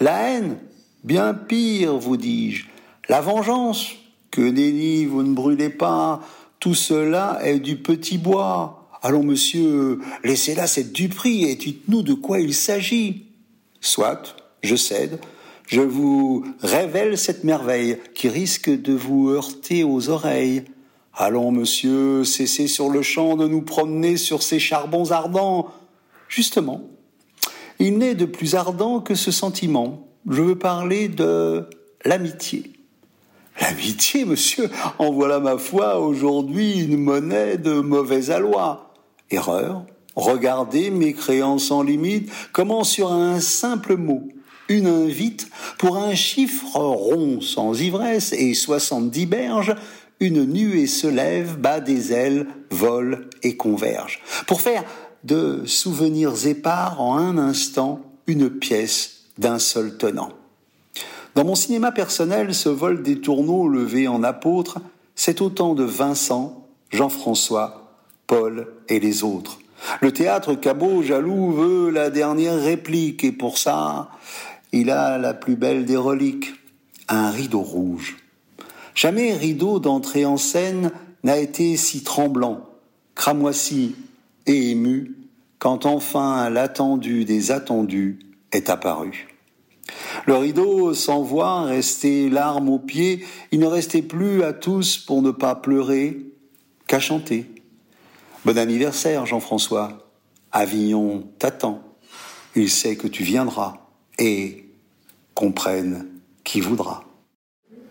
[0.00, 0.58] La haine,
[1.02, 2.66] bien pire, vous dis-je.
[3.08, 3.94] La vengeance,
[4.30, 6.20] que nenni, vous ne brûlez pas.
[6.60, 8.88] Tout cela est du petit bois.
[9.02, 13.26] Allons, monsieur, laissez là cette duperie et dites-nous de quoi il s'agit.
[13.80, 15.20] Soit, je cède,
[15.66, 20.64] je vous révèle cette merveille qui risque de vous heurter aux oreilles.
[21.12, 25.72] Allons, monsieur, cessez sur le champ de nous promener sur ces charbons ardents.
[26.28, 26.88] Justement,
[27.78, 30.08] il n'est de plus ardent que ce sentiment.
[30.28, 31.64] Je veux parler de
[32.04, 32.72] l'amitié.
[33.60, 38.94] L'amitié, monsieur, en voilà ma foi aujourd'hui une monnaie de mauvais aloi.
[39.30, 39.84] Erreur.
[40.14, 44.26] Regardez mes créances sans limite, comment sur un simple mot,
[44.68, 49.76] une invite, pour un chiffre rond sans ivresse et soixante-dix berges,
[50.18, 54.20] une nuée se lève, bat des ailes, vole et converge.
[54.48, 54.82] Pour faire
[55.24, 60.30] de souvenirs épars en un instant une pièce d'un seul tenant.
[61.34, 64.78] Dans mon cinéma personnel, ce vol des tourneaux levé en apôtre,
[65.14, 67.92] c'est autant de Vincent, Jean-François,
[68.26, 69.58] Paul et les autres.
[70.00, 74.10] Le théâtre Cabot, jaloux, veut la dernière réplique, et pour ça,
[74.72, 76.52] il a la plus belle des reliques,
[77.08, 78.16] un rideau rouge.
[78.94, 80.90] Jamais rideau d'entrée en scène
[81.22, 82.68] n'a été si tremblant,
[83.14, 83.94] cramoisi
[84.48, 85.16] et ému,
[85.58, 88.18] quand enfin l'attendu des attendus
[88.52, 89.28] est apparu.
[90.26, 95.30] Le rideau s'envoie, resté larmes aux pieds, il ne restait plus à tous pour ne
[95.30, 96.18] pas pleurer
[96.86, 97.46] qu'à chanter.
[98.44, 100.04] Bon anniversaire, Jean-François.
[100.52, 101.82] Avignon t'attend.
[102.56, 103.74] Il sait que tu viendras
[104.18, 104.64] et
[105.34, 106.08] comprenne
[106.44, 107.07] qui voudra.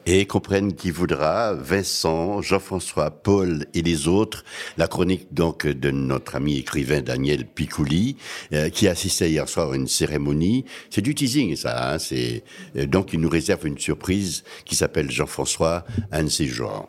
[0.10, 4.46] Et comprennent qui voudra, Vincent, Jean-François, Paul et les autres,
[4.78, 8.15] la chronique donc de notre ami écrivain Daniel Picouli,
[8.54, 10.63] euh, qui assistait hier soir à une cérémonie.
[10.89, 15.84] C'est du teasing ça, hein, euh, donc il nous réserve une surprise qui s'appelle Jean-François,
[16.13, 16.88] un de ses genres.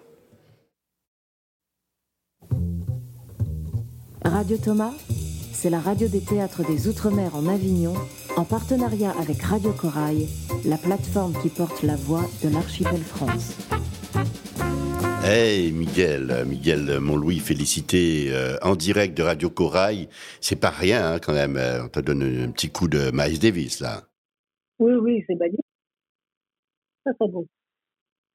[4.24, 4.92] Radio Thomas,
[5.58, 7.94] c'est la radio des théâtres des Outre-mer en Avignon,
[8.36, 10.28] en partenariat avec Radio Corail,
[10.64, 13.58] la plateforme qui porte la voix de l'archipel France.
[15.24, 20.08] Hey Miguel, Miguel Montlouis, félicité euh, en direct de Radio Corail.
[20.40, 21.56] C'est pas rien hein, quand même.
[21.56, 24.04] euh, On te donne un petit coup de Miles Davis là.
[24.78, 25.66] Oui, oui, c'est magnifique.
[27.04, 27.26] Ça, c'est.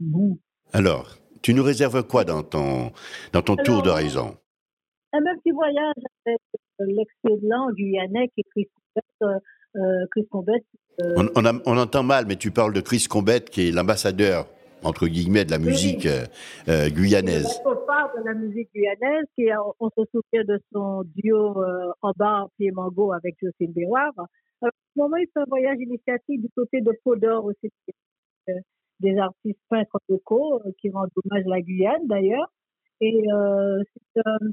[0.02, 0.38] Bon.
[0.74, 2.92] Alors, tu nous réserves quoi dans ton
[3.32, 4.36] dans ton tour d'horizon?
[5.14, 5.94] Un petit voyage
[6.26, 6.42] avec
[6.80, 9.06] l'excellent guyanais qui est Chris Combette.
[9.24, 9.40] euh,
[9.80, 10.66] euh, Chris Combette,
[11.02, 13.72] euh, on, on a- on entend mal, mais tu parles de Chris Combette qui est
[13.72, 14.48] l'ambassadeur
[14.86, 15.68] entre guillemets, de la Oui.
[15.68, 16.26] musique euh,
[16.68, 17.48] euh, guyanaise.
[17.88, 19.46] Part de la musique guyanaise, qui
[19.80, 24.12] on se souvient de son duo euh, en bas, mango avec Jocelyne Béroir.
[24.62, 27.72] À ce moment, il fait un voyage initiatique du côté de Podor aussi,
[28.50, 28.54] euh,
[29.00, 32.52] des artistes peintres locaux euh, qui rendent hommage à la Guyane d'ailleurs.
[33.04, 33.84] Et euh,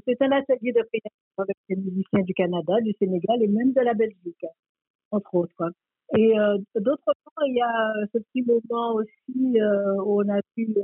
[0.05, 3.79] c'est un, atelier de création avec des musiciens du Canada, du Sénégal et même de
[3.79, 4.45] la Belgique,
[5.11, 5.71] entre autres.
[6.17, 10.41] Et euh, d'autre part, il y a ce petit moment aussi euh, où on a
[10.57, 10.75] vu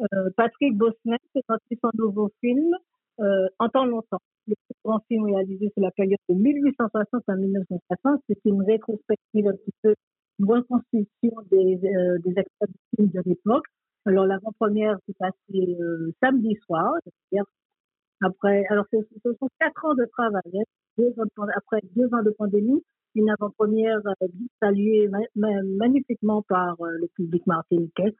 [0.00, 2.74] euh, Patrick Bosnet présenter son nouveau film
[3.18, 4.22] En temps longtemps.
[4.46, 9.46] Le plus grand film réalisé sur la période de 1860 à 1960, c'est une rétrospective
[9.46, 9.94] un petit peu,
[10.38, 13.66] une reconstitution des, des acteurs du film de l'époque.
[14.06, 17.44] Alors l'avant-première s'est passée euh, samedi soir, c'est-à-dire
[18.20, 22.82] après, alors ce, sont quatre ans de travail, hein, après deux ans de pandémie,
[23.14, 24.26] une avant-première euh,
[24.60, 28.14] saluée ma- ma- magnifiquement par euh, le public martiniquais.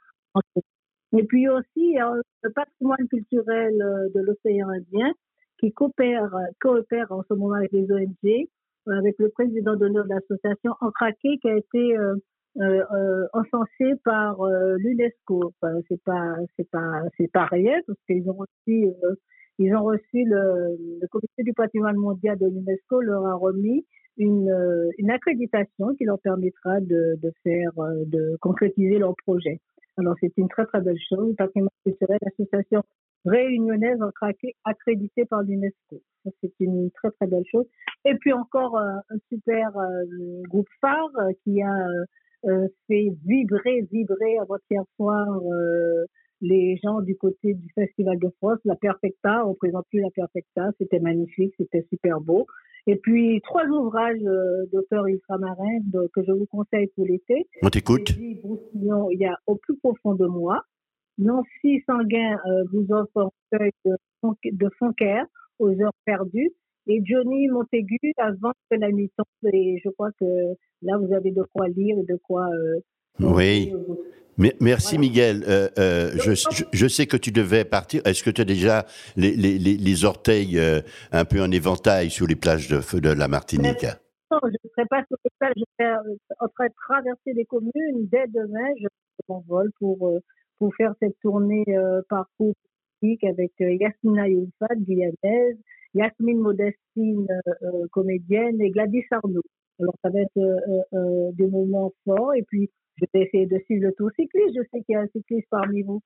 [1.17, 3.75] Et puis aussi euh, le patrimoine culturel
[4.15, 5.13] de l'océan Indien
[5.59, 6.31] qui coopère,
[7.11, 8.49] en ce moment avec les ONG,
[8.87, 11.97] avec le président d'honneur de l'association Encraqué qui a été
[12.57, 15.53] euh, euh, encensé par euh, l'UNESCO.
[15.63, 18.89] Enfin, c'est pas, c'est pas, c'est pas rien parce qu'ils ont reçu,
[19.59, 24.53] ils ont reçu le, comité du patrimoine mondial de l'UNESCO leur a remis une,
[24.99, 27.71] une accréditation qui leur permettra de, de faire,
[28.07, 29.61] de concrétiser leur projet.
[29.97, 31.37] Alors c'est une très très belle chose.
[31.37, 32.83] Patrimoine culturel, l'association
[33.25, 34.01] réunionnaise
[34.65, 36.01] accréditée par l'UNESCO.
[36.41, 37.67] C'est une très très belle chose.
[38.05, 39.71] Et puis encore un super
[40.49, 41.13] groupe phare
[41.45, 41.73] qui a
[42.43, 46.05] fait vibrer, vibrer avant-hier soir euh,
[46.41, 49.47] les gens du côté du Festival de France, la Perfecta.
[49.47, 50.71] On présente plus la Perfecta.
[50.79, 52.47] C'était magnifique, c'était super beau.
[52.87, 55.81] Et puis trois ouvrages euh, d'auteurs ultramarins
[56.15, 57.47] que je vous conseille pour l'été.
[57.63, 58.11] On t'écoute.
[58.19, 60.63] Il y a Au plus profond de moi.
[61.19, 63.97] Nancy Sanguin euh, vous offre un recueil de,
[64.53, 65.23] de Fonquer
[65.59, 66.53] aux heures perdues.
[66.89, 69.53] Et Johnny Montaigu avant que la nuit tombe.
[69.53, 70.25] Et je crois que
[70.83, 72.47] là, vous avez de quoi lire et de quoi.
[72.49, 72.81] euh,
[73.21, 73.73] Oui.
[74.61, 75.43] Merci Miguel.
[75.49, 78.01] Euh, euh, je, je- je sais que tu devais partir.
[78.07, 82.09] Est-ce que tu as déjà les, les- les- les orteils euh, un peu en éventail
[82.11, 83.85] sur les plages de, feu de la Martinique?
[84.31, 85.93] Non, je ne serai pas sur le stade, je serai
[86.41, 88.07] en train de traverser les communes.
[88.13, 88.87] Dès demain, je
[89.29, 90.21] m'envole pour,
[90.59, 91.65] pour faire cette tournée
[92.09, 92.55] parcours
[93.01, 95.57] politique avec Yasmina Youlfat, guyanaise,
[95.95, 99.43] Yasmine Modestine, euh, euh, comédienne, et Gladys Arnaud.
[99.81, 102.35] Alors, ça va être euh, des moments forts.
[102.35, 104.57] Et puis, je vais essayer de suivre le tour cycliste.
[104.57, 106.01] Je sais qu'il y a un cycliste parmi vous,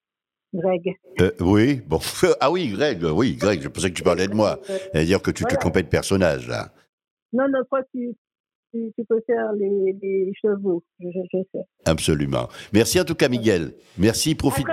[0.52, 0.94] Greg.
[1.20, 1.98] Euh, Oui, bon.
[2.40, 4.58] Ah oui, Greg, oui, Greg, je pensais que tu parlais de moi.
[4.64, 6.70] C'est-à-dire que tu te trompais de personnage, là.
[7.32, 8.14] Non, non, toi, tu,
[8.72, 10.82] tu, tu peux faire les, les chevaux.
[11.00, 11.06] Je,
[11.52, 11.60] sais.
[11.84, 12.48] Absolument.
[12.72, 13.74] Merci en tout cas, Miguel.
[13.98, 14.66] Merci, profite,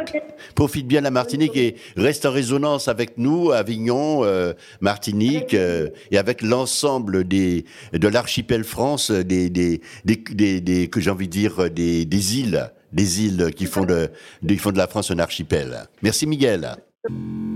[0.55, 5.89] profite bien de la Martinique et reste en résonance avec nous, Avignon, euh, Martinique, euh,
[6.11, 11.09] et avec l'ensemble des de l'archipel France, euh, des, des, des, des- des- que j'ai
[11.11, 14.09] envie de dire des, des îles, des îles qui font de,
[14.47, 15.75] qui font de la France un archipel.
[16.01, 16.67] Merci, Miguel.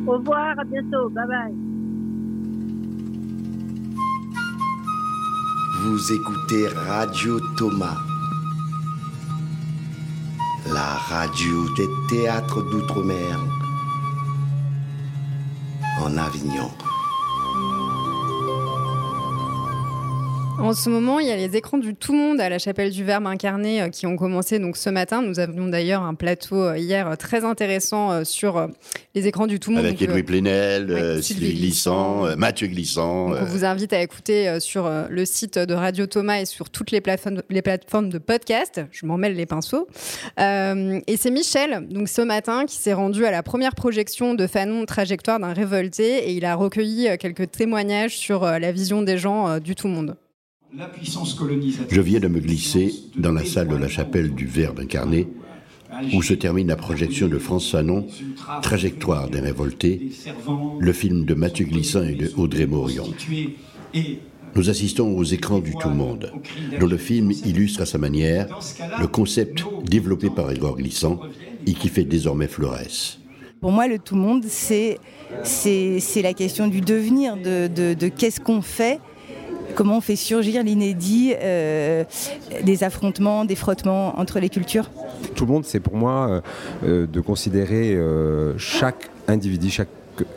[0.08, 1.10] Au revoir, à bientôt.
[1.10, 2.03] Bye bye.
[5.84, 7.98] Vous écoutez Radio Thomas,
[10.68, 13.38] la radio des théâtres d'outre-mer
[16.00, 16.72] en Avignon.
[20.60, 23.04] En ce moment, il y a les écrans du tout monde à la chapelle du
[23.04, 25.22] Verbe incarné euh, qui ont commencé donc ce matin.
[25.22, 28.68] Nous avions d'ailleurs un plateau euh, hier euh, très intéressant sur
[29.16, 29.86] les écrans du tout monde.
[29.86, 33.30] Avec Donc, Edoui Plenel, euh, Sylvie Glissant, euh, Mathieu Glissant.
[33.30, 36.70] Donc, euh, on vous invite à écouter sur le site de Radio Thomas et sur
[36.70, 38.82] toutes les plateformes, les plateformes de podcast.
[38.92, 39.88] Je m'en mêle les pinceaux.
[40.38, 44.86] Et c'est Michel, donc ce matin, qui s'est rendu à la première projection de Fanon
[44.86, 49.76] Trajectoire d'un révolté et il a recueilli quelques témoignages sur la vision des gens du
[49.76, 50.16] tout monde.
[50.76, 51.94] La puissance colonisatrice.
[51.96, 55.28] Je viens de me glisser dans la salle de la chapelle du Verbe incarné,
[56.14, 58.08] où se termine la projection de France Fanon,
[58.64, 60.10] Trajectoire des révoltés,
[60.80, 63.06] le film de Mathieu Glissant et de Audrey Morion.
[64.56, 66.32] Nous assistons aux écrans du tout monde,
[66.80, 68.48] dont le film illustre à sa manière
[69.00, 71.20] le concept développé par Edouard Glissant
[71.68, 73.20] et qui fait désormais Flores.
[73.62, 74.98] Pour moi, le tout monde, c'est
[76.24, 79.00] la question du devenir, de, de, de qu'est-ce qu'on fait,
[79.76, 82.04] comment on fait surgir l'inédit, euh,
[82.64, 84.90] des affrontements, des frottements entre les cultures?
[85.36, 86.42] Tout le monde, c'est pour moi euh,
[86.86, 87.98] euh, de considérer
[88.58, 89.90] chaque individu, chaque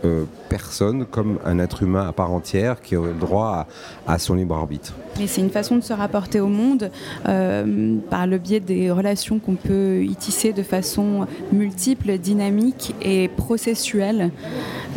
[0.05, 3.67] euh, personne comme un être humain à part entière qui a le droit
[4.07, 4.95] à, à son libre arbitre.
[5.21, 6.91] Et c'est une façon de se rapporter au monde
[7.29, 13.29] euh, par le biais des relations qu'on peut y tisser de façon multiple, dynamique et
[13.29, 14.31] processuelle.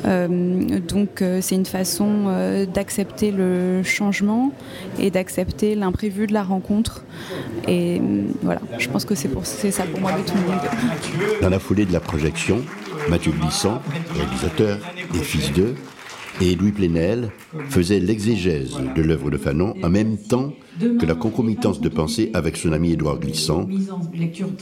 [0.05, 0.27] Euh,
[0.80, 4.51] donc euh, c'est une façon euh, d'accepter le changement
[4.97, 7.03] et d'accepter l'imprévu de la rencontre.
[7.67, 10.51] Et euh, voilà, je pense que c'est pour c'est ça pour moi le tout le
[10.51, 10.61] monde.
[11.41, 12.61] Dans la foulée de la projection,
[13.10, 13.82] Mathieu Glissant,
[14.14, 14.78] réalisateur
[15.16, 15.76] et fils d'eux,
[16.41, 17.32] et Louis Plenel
[17.70, 22.55] faisaient l'exégèse de l'œuvre de Fanon en même temps que la concomitance de pensée avec
[22.55, 23.68] son ami Édouard Glissant.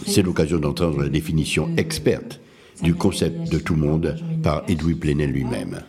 [0.05, 2.39] C'est l'occasion d'entendre la définition experte
[2.81, 5.81] du concept de tout monde par Edoui Plenel lui-même.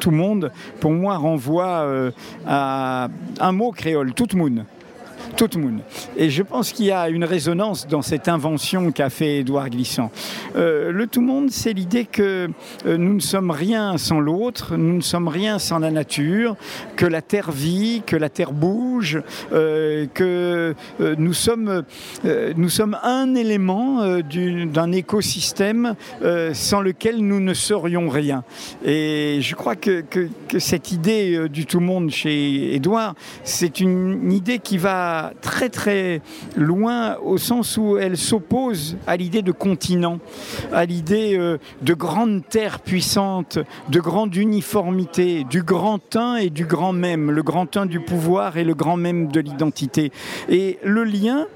[0.00, 2.10] Tout monde, pour moi, renvoie euh,
[2.46, 4.64] à un mot créole, tout moon.
[5.36, 5.78] Tout moon.
[6.16, 10.10] Et je pense qu'il y a une résonance dans cette invention qu'a fait Édouard Glissant.
[10.56, 12.48] Euh, le tout monde, c'est l'idée que
[12.86, 16.56] euh, nous ne sommes rien sans l'autre, nous ne sommes rien sans la nature,
[16.96, 19.22] que la terre vit, que la terre bouge,
[19.52, 21.82] euh, que nous, sommes,
[23.02, 25.94] un élément du- d'un écosystème
[26.52, 28.44] sans lequel nous ne serions rien.
[28.84, 30.28] Et je crois que, que-
[30.58, 33.14] cette idée du tout monde chez Édouard,
[33.44, 36.20] c'est une idée qui va très très
[36.56, 40.18] loin au sens où elle s'oppose à l'idée de continent,
[40.72, 43.58] à l'idée euh, de grande terre puissante,
[43.88, 48.56] de grande uniformité, du grand un et du grand même, le grand un du pouvoir
[48.56, 50.12] et le grand même de l'identité.
[50.48, 51.46] Et le lien,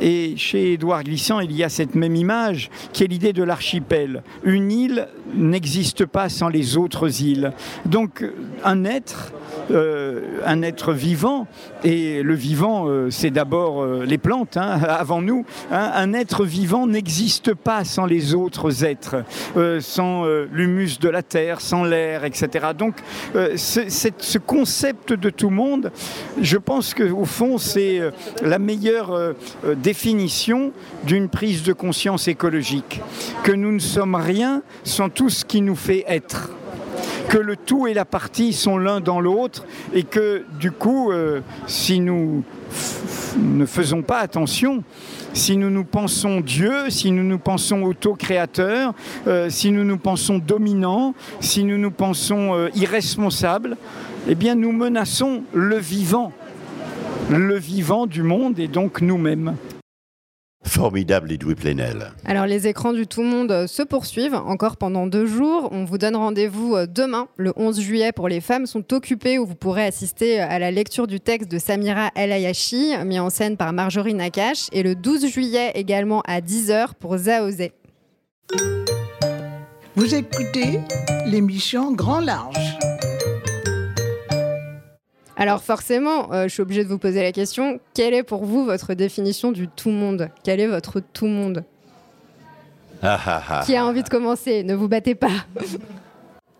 [0.00, 4.22] et chez Édouard Glissant, il y a cette même image qui est l'idée de l'archipel.
[4.44, 7.52] Une île n'existe pas sans les autres îles.
[7.86, 8.24] Donc
[8.64, 9.32] un être,
[9.70, 11.46] euh, un être vivant,
[11.84, 15.90] et le vivant, euh, c'est d'abord euh, les plantes, hein, avant nous, hein.
[15.94, 19.24] un être vivant n'existe pas sans les autres êtres,
[19.56, 22.68] euh, sans euh, l'humus de la terre, sans l'air, etc.
[22.76, 22.96] Donc
[23.34, 25.92] ce, concept de tout monde,
[26.40, 28.00] je pense qu'au fond, c'est
[28.42, 29.34] la meilleure
[29.76, 30.72] définition
[31.04, 33.00] d'une prise de conscience écologique,
[33.42, 36.50] que nous ne sommes rien sans tout ce qui nous fait être
[37.28, 41.12] que le tout et la partie sont l'un dans l'autre et que du coup,
[41.66, 42.42] si nous
[43.38, 44.82] ne faisons pas attention,
[45.32, 48.94] si nous nous pensons Dieu, si nous nous pensons auto-créateurs,
[49.26, 53.76] euh, si nous nous pensons dominants, si nous nous pensons euh, irresponsables,
[54.28, 56.32] eh bien nous menaçons le vivant,
[57.30, 59.54] le vivant du monde et donc nous-mêmes.
[60.62, 62.12] Formidable Edoui Plenel.
[62.24, 65.68] Alors les écrans du tout monde se poursuivent encore pendant deux jours.
[65.72, 69.46] On vous donne rendez-vous euh, demain, le 11 juillet, pour les femmes sont occupées où
[69.46, 73.30] vous pourrez assister euh, à la lecture du texte de Samira El Ayashi, mis en
[73.30, 77.72] scène par Marjorie Nakache, et le 12 juillet également à 10h pour Zaozé.
[79.96, 80.80] Vous écoutez
[81.26, 82.78] l'émission Grand Large.
[85.40, 88.66] Alors forcément, euh, je suis obligée de vous poser la question, quelle est pour vous
[88.66, 90.28] votre définition du tout monde?
[90.44, 91.64] Quel est votre tout monde?
[93.02, 93.62] Ah, ah, ah.
[93.64, 94.62] Qui a envie de commencer?
[94.64, 95.30] Ne vous battez pas.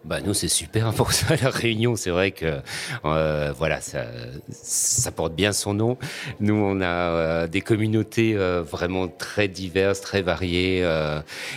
[0.02, 1.94] Bah nous c'est super pour ça la réunion.
[1.94, 2.60] C'est vrai que
[3.04, 4.06] euh, voilà ça,
[4.50, 5.98] ça porte bien son nom.
[6.40, 10.86] Nous on a euh, des communautés euh, vraiment très diverses très variées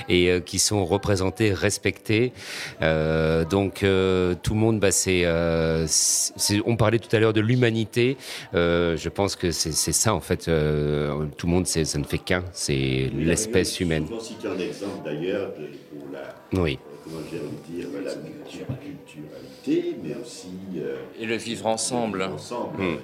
[0.10, 2.34] et qui sont représentées respectées.
[2.82, 5.26] Donc tout le monde bah c'est
[5.88, 8.18] c'est- on parlait tout à l'heure de l'humanité.
[8.54, 10.50] Je pense que c'est c'est ça en fait tout
[11.48, 12.44] le monde c'est ça ne fait qu'un.
[12.52, 14.06] C'est l'espèce humaine.
[14.20, 16.78] cité un exemple d'ailleurs de- pour la, oui
[17.14, 22.24] comment j'ai envie de dire, la multiculturalité, mais aussi euh, Et le vivre ensemble.
[22.24, 22.82] ensemble.
[22.82, 22.98] Hmm.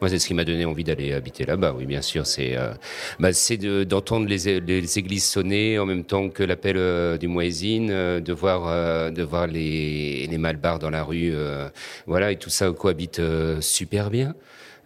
[0.00, 1.74] Moi, c'est ce qui m'a donné envie d'aller habiter là-bas.
[1.76, 2.72] Oui, bien sûr, c'est euh,
[3.18, 7.26] bah, c'est de- d'entendre les, les églises sonner en même temps que l'appel euh, du
[7.26, 11.68] muezzin, euh, de voir euh, de voir les les malbars dans la rue, euh,
[12.06, 14.36] voilà, et tout ça cohabite euh, super bien.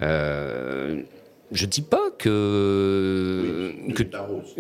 [0.01, 1.03] Euh,
[1.53, 4.03] je dis pas que que,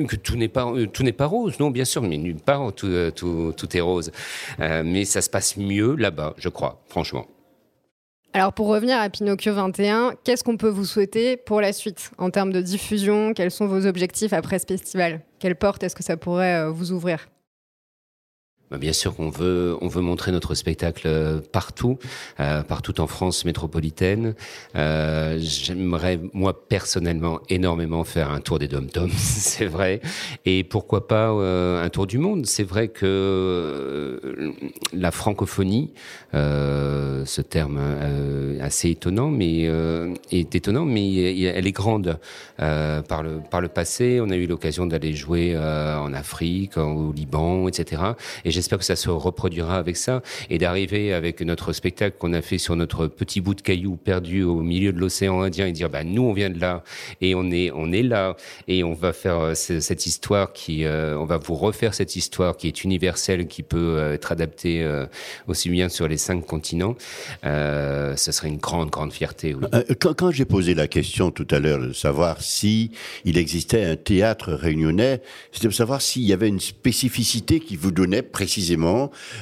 [0.03, 2.73] que tout n'est pas euh, tout n'est pas rose, non, bien sûr, mais nulle part
[2.73, 4.13] tout euh, tout, tout est rose.
[4.61, 7.27] Euh, mais ça se passe mieux là-bas, je crois, franchement.
[8.35, 12.31] Alors pour revenir à Pinocchio 21, qu'est-ce qu'on peut vous souhaiter pour la suite en
[12.31, 13.35] termes de diffusion?
[13.35, 15.21] Quels sont vos objectifs après ce festival?
[15.39, 17.29] Quelle porte est-ce que ça pourrait vous ouvrir?
[18.79, 21.99] Bien sûr qu'on veut, on veut montrer notre spectacle euh, partout,
[22.41, 24.35] euh, partout en France métropolitaine.
[24.77, 30.01] Euh, J'aimerais, moi personnellement, énormément faire un tour des dom-toms, c'est vrai.
[30.47, 32.47] Et pourquoi pas un tour du monde?
[32.47, 34.21] C'est vrai que
[34.93, 35.93] la francophonie,
[36.33, 37.81] ce terme
[38.61, 39.69] assez étonnant, mais
[40.31, 42.19] est étonnant, mais elle est grande
[42.57, 44.21] par le par le passé.
[44.21, 48.03] On a eu l'occasion d'aller jouer en Afrique, au Liban, etc.
[48.45, 52.43] Et j'espère que ça se reproduira avec ça et d'arriver avec notre spectacle qu'on a
[52.43, 55.91] fait sur notre petit bout de caillou perdu au milieu de l'océan Indien et dire
[55.91, 56.85] bah nous on vient de là
[57.21, 58.37] et on est on est là
[58.69, 62.15] et on va faire euh, ce- cette histoire qui euh, on va vous refaire cette
[62.15, 64.87] histoire qui est universelle qui peut euh, être adaptée
[65.49, 66.95] aussi bien sur les cinq continents.
[67.45, 69.57] Euh, ce serait une grande grande fierté.
[70.01, 72.93] Quand j'ai posé la question tout à l'heure de savoir si
[73.25, 77.91] il existait un théâtre réunionnais, c'était de savoir s'il y avait une spécificité qui vous
[77.91, 78.52] donnait précisément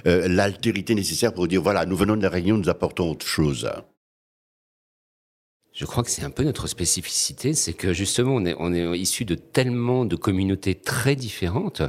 [0.07, 3.71] euh, l'altérité nécessaire pour dire voilà, nous venons de la Réunion, nous apportons autre chose.
[5.73, 8.99] Je crois que c'est un peu notre spécificité, c'est que justement on est, on est
[8.99, 11.83] issu de tellement de communautés très différentes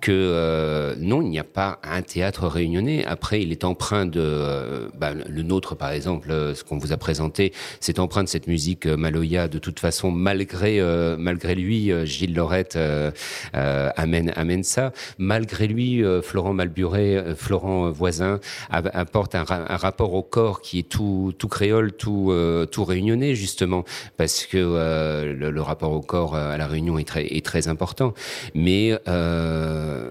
[0.00, 3.04] que euh, non, il n'y a pas un théâtre réunionnais.
[3.04, 6.92] Après, il est empreint de euh, bah, le nôtre par exemple, euh, ce qu'on vous
[6.92, 9.48] a présenté, c'est empreint de cette musique euh, Maloya.
[9.48, 12.78] De toute façon, malgré euh, malgré lui, Gilles Lorette
[13.52, 14.92] amène amène ça.
[15.18, 18.38] Malgré lui, Florent Malburet, euh, Florent Voisin
[18.70, 22.32] apporte un, un rapport au corps qui est tout tout créole, tout
[22.70, 23.84] tout réunionnais justement
[24.16, 27.68] parce que euh, le, rapport au corps euh, à la Réunion est très est très
[27.68, 28.12] important.
[28.54, 30.10] Mais euh,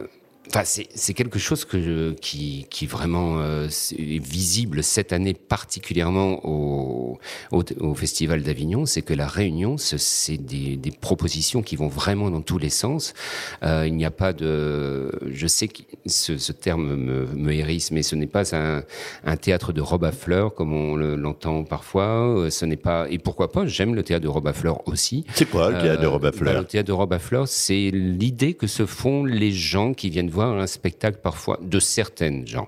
[0.56, 6.45] Enfin, c'est quelque chose que je- qui, qui vraiment euh, c'est visible cette année particulièrement
[6.45, 7.18] au,
[7.51, 11.88] au, au Festival d'Avignon, c'est que la Réunion, ce- c'est des, des propositions qui vont
[11.88, 13.16] vraiment dans tous les sens.
[13.64, 17.89] Euh, il n'y a pas de, je sais que ce, ce terme me, me hérisse,
[17.89, 18.84] mais ce n'est pas un,
[19.26, 22.04] un théâtre de robe à fleurs comme on le- l'entend parfois.
[22.38, 25.26] Euh, Ce n'est pas, et pourquoi pas J'aime le théâtre de robe à fleurs aussi.
[25.34, 26.62] C'est quoi le théâtre de robe à bah, fleurs?
[26.62, 30.30] le théâtre de robe à fleurs, c'est l'idée que se font les gens qui viennent
[30.30, 32.68] voir un spectacle parfois de certaines gens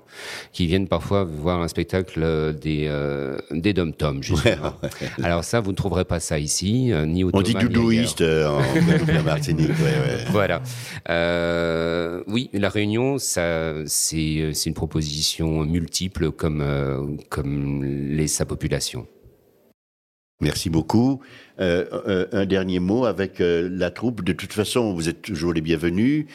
[0.52, 4.74] qui viennent parfois voir un spectacle euh, des euh, des dom tom justement.
[5.22, 8.60] Alors ça, vous ne trouverez pas ça ici, euh, ni au On dit doudouiste en
[9.24, 9.68] Martinique.
[9.68, 10.24] ouais.
[10.30, 10.62] Voilà.
[11.08, 19.06] Euh, oui, la Réunion, ça, c'est c'est une proposition multiple comme comme l'est sa population.
[20.42, 21.20] Merci beaucoup.
[21.58, 24.22] Euh, euh, un dernier mot avec euh, la troupe.
[24.22, 26.26] De toute façon, vous êtes toujours les bienvenus.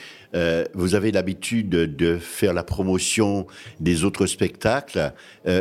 [0.74, 3.46] Vous avez l'habitude de, faire la promotion
[3.82, 5.12] des autres spectacles.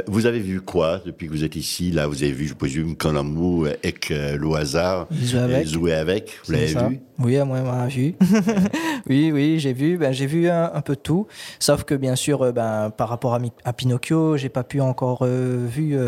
[0.07, 1.91] Vous avez vu quoi depuis que vous êtes ici?
[1.91, 5.67] Là, vous avez vu, je présume, Kanamou euh, le hasard Jouer avec.
[5.67, 6.39] jouer avec.
[6.47, 7.01] Vous l'avez vu?
[7.19, 8.15] Oui, moi, moi, vu.
[9.09, 9.99] oui, oui, j'ai vu.
[9.99, 11.27] Ben, j'ai vu un, un peu de tout.
[11.59, 15.99] Sauf que, bien sûr, ben, par rapport à, à Pinocchio, j'ai pas pu encore vu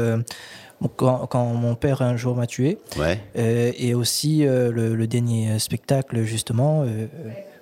[0.96, 2.78] quand, quand mon père un jour m'a tué.
[2.98, 3.20] Ouais.
[3.36, 6.82] Euh, et aussi euh, le, le dernier spectacle, justement.
[6.86, 7.06] euh,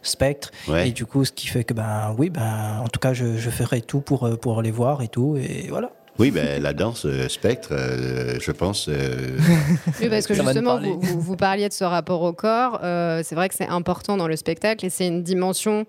[0.02, 0.88] Spectre Ouais.
[0.88, 3.50] et du coup ce qui fait que ben oui ben en tout cas je, je
[3.50, 7.28] ferai tout pour pour les voir et tout et voilà Oui, ben, la danse euh,
[7.28, 8.88] spectre, euh, je pense.
[8.88, 9.36] euh,
[10.00, 12.80] Oui, parce que justement, vous, vous- vous parliez de ce rapport au corps.
[12.82, 15.84] euh, c'est vrai que c'est important dans le spectacle et c'est une dimension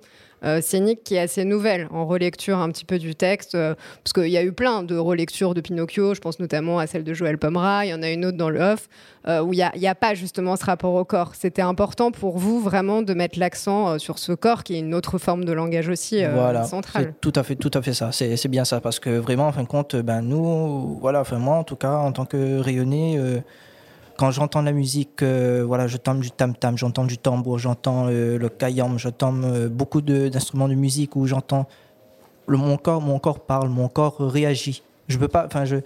[0.62, 3.56] scénique qui est assez nouvelle en relecture un petit peu du texte.
[3.56, 6.88] euh, parce qu'il y a eu plein de relectures de Pinocchio, je pense notamment à
[6.88, 7.86] celle de Joël Pomera.
[7.86, 8.88] Il y en a une autre dans le off
[9.28, 11.34] euh, où il n'y a, il y a pas justement ce rapport au corps.
[11.36, 14.94] C'était important pour vous vraiment de mettre l'accent euh, sur ce corps qui est une
[14.94, 17.14] autre forme de langage aussi euh, voilà, centrale.
[17.22, 18.12] tout à fait, tout à fait ça.
[18.12, 21.38] C'est c'est bien ça parce que vraiment, en fin de compte, ben nous, voilà, enfin
[21.38, 23.40] moi en tout cas, en tant que rayonné, euh,
[24.22, 28.38] quand j'entends la musique, euh, voilà, j'entends du tam tam, j'entends du tambour, j'entends euh,
[28.38, 31.66] le kayam, j'entends euh, beaucoup de- d'instruments de, musique où j'entends
[32.48, 34.84] mon corps, mon corps parle, mon corps réagit.
[35.08, 35.78] Je peux pas, enfin je,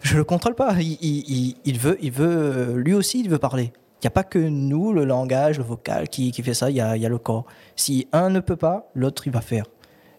[0.00, 0.74] je le contrôle pas.
[0.80, 3.72] Il, veut, il veut, euh, lui aussi, il veut parler.
[3.98, 6.70] Il n'y a pas que nous, le langage, le vocal, qui, fait ça.
[6.70, 7.46] Il y a, y a le corps.
[7.76, 9.66] Si un ne peut pas, l'autre il va faire.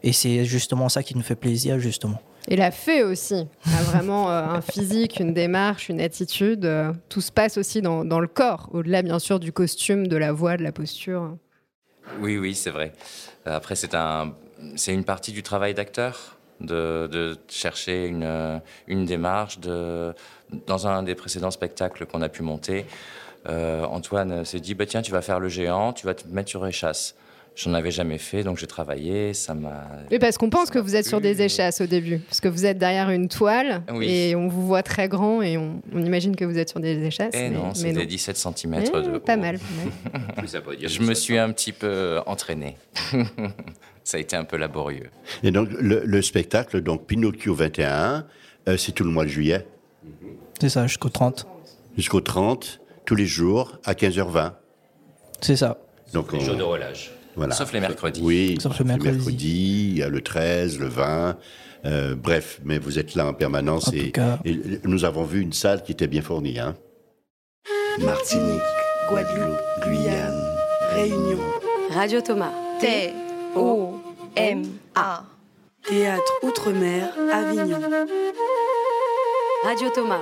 [0.01, 2.21] Et c'est justement ça qui nous fait plaisir, justement.
[2.51, 6.65] Et la fée aussi a vraiment euh, un physique, une démarche, une attitude.
[6.65, 10.31] euh, tout se passe aussi dans, le corps, au-delà bien sûr du costume, de la
[10.31, 11.37] voix, de la posture.
[12.19, 12.93] Oui, oui, c'est vrai.
[13.45, 14.33] Euh, Après, c'est un,
[14.75, 19.59] c'est une partie du travail d'acteur de, chercher une, démarche.
[19.59, 22.87] Dans un des précédents spectacles qu'on a pu monter,
[23.47, 26.65] Antoine s'est dit bah, tiens, tu vas faire le géant, tu vas te mettre sur
[26.65, 27.15] échasse.
[27.55, 29.33] J'en avais jamais fait, donc j'ai travaillé.
[29.33, 29.87] Ça m'a.
[30.11, 32.65] Oui, parce qu'on pense que vous êtes sur des échasses au début, parce que vous
[32.65, 34.09] êtes derrière une toile Oui.
[34.09, 37.03] et on vous voit très grand et on, on imagine que vous êtes sur des
[37.03, 37.33] échasses.
[37.33, 38.05] Eh mais- non, c'était non.
[38.05, 39.39] 17 cm Eh, de pas haut.
[39.39, 39.59] mal,
[40.87, 42.77] Je me suis un petit peu entraîné.
[44.03, 45.09] ça a été un peu laborieux.
[45.43, 48.25] Et donc, le, le spectacle, donc Pinocchio 21,
[48.67, 49.65] euh, c'est tout le mois de juillet,
[50.61, 51.45] C'est ça, jusqu'au 30.
[51.97, 54.53] jusqu'au 30, tous les jours, à 15h20.
[55.41, 55.77] C'est ça.
[56.13, 57.11] Donc, Les on- jours de relâche.
[57.39, 57.55] Voilà.
[57.55, 58.21] Sauf les mercredis.
[58.21, 59.87] Oui, Sauf le mercredi.
[59.91, 61.37] il y a le 13, le 20.
[61.85, 64.39] euh, bref, mais vous êtes là en permanence En et, tout cas.
[64.45, 66.59] et nous avons vu une salle qui était bien fournie.
[66.59, 66.75] Hein.
[67.99, 68.61] Martinique,
[69.09, 70.41] Guadeloupe, Guyane,
[70.93, 71.39] Réunion.
[71.91, 72.51] Radio Thomas.
[72.81, 73.63] T-O-M-A.
[75.87, 77.79] Théâtre Outre-mer, Avignon.
[79.63, 80.19] Radio Thomas.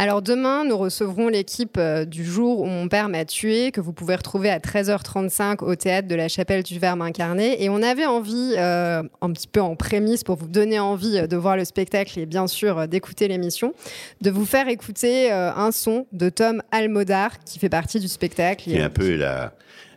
[0.00, 3.92] Alors demain, nous recevrons l'équipe euh, du jour où mon père m'a tué, que vous
[3.92, 7.64] pouvez retrouver à 13h35 au théâtre de la Chapelle du Verbe incarné.
[7.64, 11.26] Et on avait envie, euh, un petit peu en prémisse pour vous donner envie euh,
[11.26, 13.74] de voir le spectacle et bien sûr d'écouter l'émission,
[14.20, 18.62] de vous faire écouter euh, un son de Tom Almodar qui fait partie du spectacle.
[18.62, 19.52] Qui est un peu la.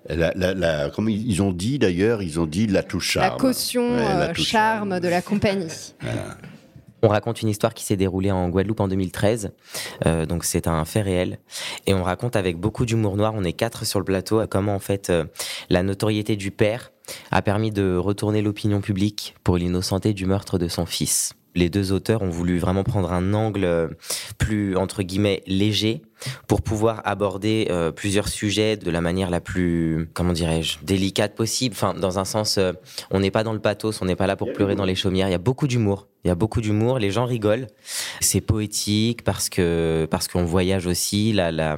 [0.10, 3.40] La, la, la- comme ils ont dit d'ailleurs, ils ont dit la touche La charme.
[3.40, 5.68] caution Ouais, la euh, touche charme de la compagnie.
[7.02, 9.52] On raconte une histoire qui s'est déroulée en Guadeloupe en 2013.
[10.06, 11.40] Euh, donc c'est un fait réel.
[11.88, 14.80] Et on raconte avec beaucoup d'humour noir, on est quatre sur le plateau, comment en
[14.80, 15.26] fait euh,
[15.70, 16.92] la notoriété du père
[17.32, 21.34] a permis de retourner l'opinion publique pour l'innocenté du meurtre de son fils.
[21.56, 23.88] Les deux auteurs ont voulu vraiment prendre un angle euh,
[24.38, 26.02] plus, entre guillemets, léger
[26.48, 31.74] pour pouvoir aborder euh, plusieurs sujets de la manière la plus, comment dirais-je, délicate possible.
[31.76, 32.74] Enfin, dans un sens, euh,
[33.10, 35.28] on n'est pas dans le pathos, on n'est pas là pour pleurer dans les chaumières.
[35.28, 36.08] Il y a beaucoup d'humour.
[36.24, 37.00] Il y a beaucoup d'humour.
[37.00, 37.66] Les gens rigolent.
[38.20, 41.34] C'est poétique parce que parce qu'on voyage aussi.
[41.34, 41.76] La, la,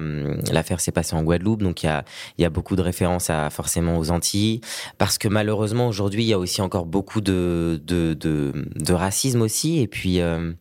[0.52, 2.04] l'affaire s'est passée en Guadeloupe, donc il y a
[2.38, 4.60] il y a beaucoup de références à forcément aux Antilles.
[4.98, 9.42] Parce que malheureusement aujourd'hui, il y a aussi encore beaucoup de de de, de racisme
[9.42, 9.80] aussi.
[9.80, 10.52] Et puis euh,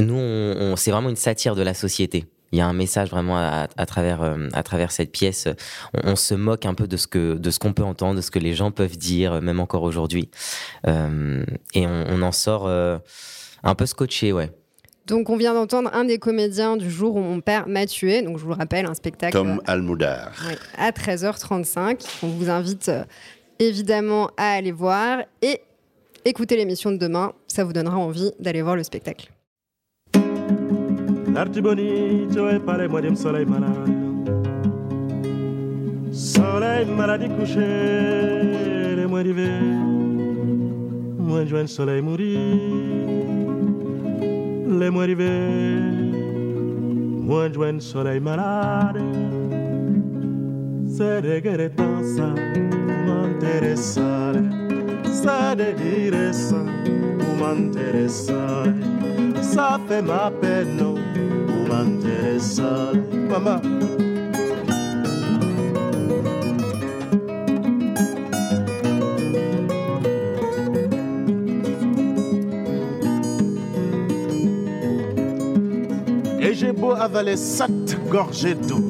[0.00, 2.24] nous, on, on- c'est vraiment une satire de la société.
[2.54, 5.48] Il y a un message vraiment à, à travers euh, à travers cette pièce.
[5.92, 8.20] On, on se moque un peu de ce que de ce qu'on peut entendre, de
[8.20, 10.30] ce que les gens peuvent dire, euh, même encore aujourd'hui.
[10.86, 11.44] Euh,
[11.74, 12.98] et on, on en sort euh,
[13.64, 14.52] un peu scotché, ouais.
[15.08, 18.22] Donc on vient d'entendre un des comédiens du jour où mon père m'a tué.
[18.22, 20.32] Donc je vous le rappelle, un spectacle Tom Almoudar.
[20.46, 22.00] Ouais, à 13h35.
[22.22, 23.02] On vous invite euh,
[23.58, 25.60] évidemment à aller voir et
[26.24, 27.32] écouter l'émission de demain.
[27.48, 29.33] Ça vous donnera envie d'aller voir le spectacle.
[31.34, 33.90] L'arti bonito e pare moi dem soleil malade
[36.12, 39.60] Soleil maladie couché les mois d'hiver
[41.18, 42.38] Moi joint soleil mourir
[44.78, 45.82] Les mois d'hiver
[47.26, 49.02] Moi joint soleil malade.
[50.86, 51.70] C'est de guerre
[52.14, 52.32] ça
[53.06, 54.36] m'intéressare
[55.02, 56.62] C'est de dire ça
[57.38, 58.66] m'intéressare
[59.42, 60.80] Ça fait ma peine
[61.68, 62.94] m'intéressare
[63.28, 63.60] Maman
[76.40, 78.84] Et j'ai beau avaler sept gorgées d'eau,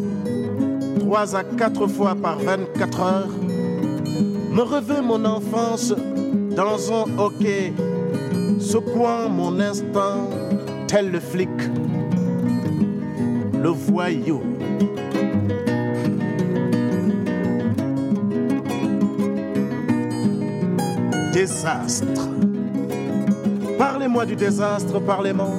[0.99, 3.29] trois à quatre fois par 24 heures,
[4.51, 5.95] me revêt mon enfance
[6.57, 7.73] dans un hockey,
[8.59, 10.29] secouant mon instant
[10.87, 11.49] tel le flic,
[13.63, 14.41] le voyou.
[21.33, 22.29] Désastre.
[23.79, 25.51] Parlez-moi du désastre, parlez-moi.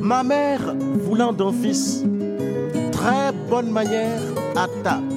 [0.00, 0.74] Ma mère
[1.04, 2.04] voulant d'un fils,
[2.92, 4.20] très bonne manière
[4.56, 5.13] à.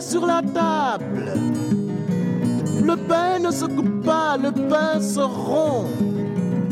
[0.00, 1.30] Sur la table.
[2.82, 5.90] Le pain ne se coupe pas, le pain se rompt.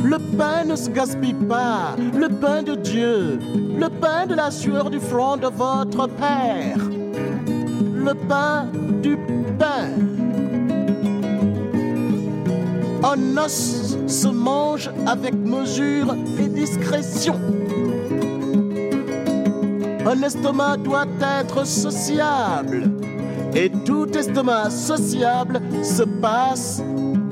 [0.02, 3.38] Le pain ne se gaspille pas, le pain de Dieu,
[3.78, 6.78] le pain de la sueur du front de votre Père,
[7.94, 8.66] le pain
[9.02, 9.18] du
[9.58, 9.90] pain.
[13.04, 17.38] Un os se mange avec mesure et discrétion.
[20.06, 21.06] Un estomac doit
[21.40, 22.97] être sociable.
[23.54, 26.82] Et tout estomac sociable se passe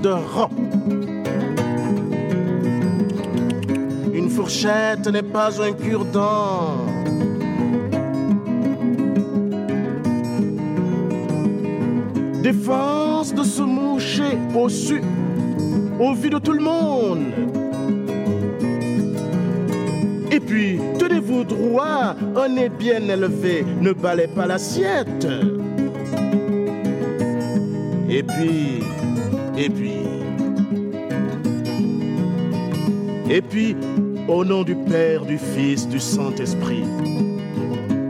[0.02, 0.50] de rang.
[4.12, 6.86] Une fourchette n'est pas un cure-dent.
[12.42, 15.02] Défense de se moucher au su,
[16.00, 17.24] au vu de tout le monde.
[20.30, 25.26] Et puis, tenez-vous droit, un nez bien élevé ne balaie pas l'assiette.
[28.18, 28.80] Et puis,
[29.58, 29.92] et puis,
[33.28, 33.76] et puis,
[34.26, 36.84] au nom du Père, du Fils, du Saint-Esprit,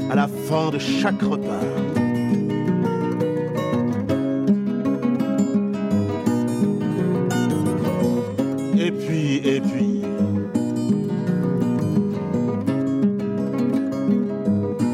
[0.08, 1.60] à la fin de chaque repas,
[8.78, 10.02] et puis, et puis,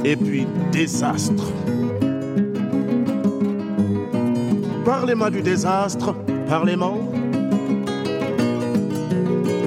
[0.07, 1.62] et puis, désastre.
[5.13, 6.15] Du désastre,
[6.49, 6.95] parlez-moi.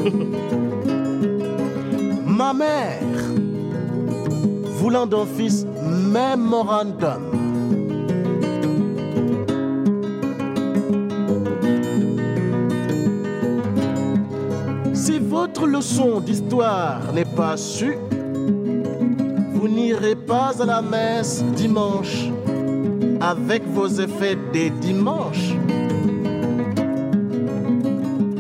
[2.26, 2.98] Ma mère
[4.80, 7.22] voulant d'un fils memorandum.
[14.96, 18.00] Si votre leçon d'histoire n'est pas sue,
[19.54, 22.32] vous n'irez pas à la messe dimanche
[23.26, 25.56] avec vos effets des dimanches.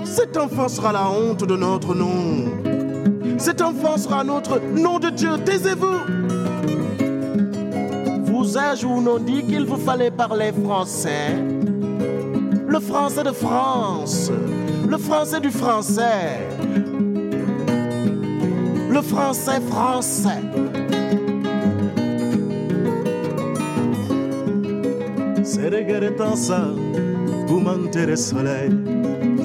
[0.03, 2.51] Cet enfant sera la honte de notre nom.
[3.39, 5.37] Cet enfant sera notre nom de Dieu.
[5.43, 5.99] Taisez-vous.
[8.25, 11.33] Vous ou non dit qu'il vous fallait parler français?
[12.67, 14.31] Le français de France.
[14.87, 16.47] Le français du français.
[18.91, 20.41] Le français français.
[26.35, 26.67] Ça,
[27.47, 28.69] vous mentez le soleil.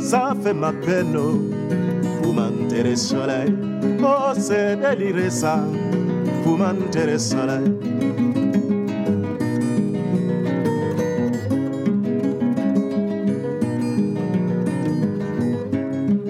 [0.01, 1.17] Ça fait ma peine,
[2.23, 3.55] vous mentez le soleil.
[4.03, 5.65] Oh, c'est déliré ça,
[6.45, 7.73] vous mentez le soleil.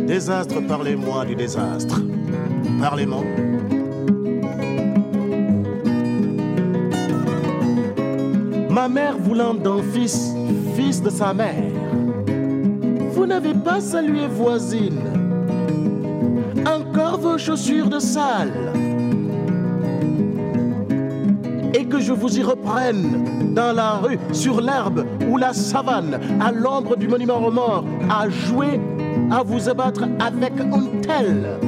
[0.07, 2.03] Désastre, parlez-moi du désastre.
[2.81, 3.25] Parlez-moi.
[8.81, 10.33] Ma mère voulant d'un fils,
[10.75, 11.71] fils de sa mère.
[13.13, 15.03] Vous n'avez pas salué voisine.
[16.65, 18.73] Encore vos chaussures de salle.
[21.75, 26.51] Et que je vous y reprenne dans la rue, sur l'herbe ou la savane, à
[26.51, 28.81] l'ombre du monument aux morts, à jouer,
[29.31, 31.59] à vous abattre avec un tel,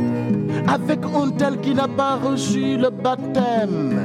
[0.66, 4.01] avec un tel qui n'a pas reçu le baptême.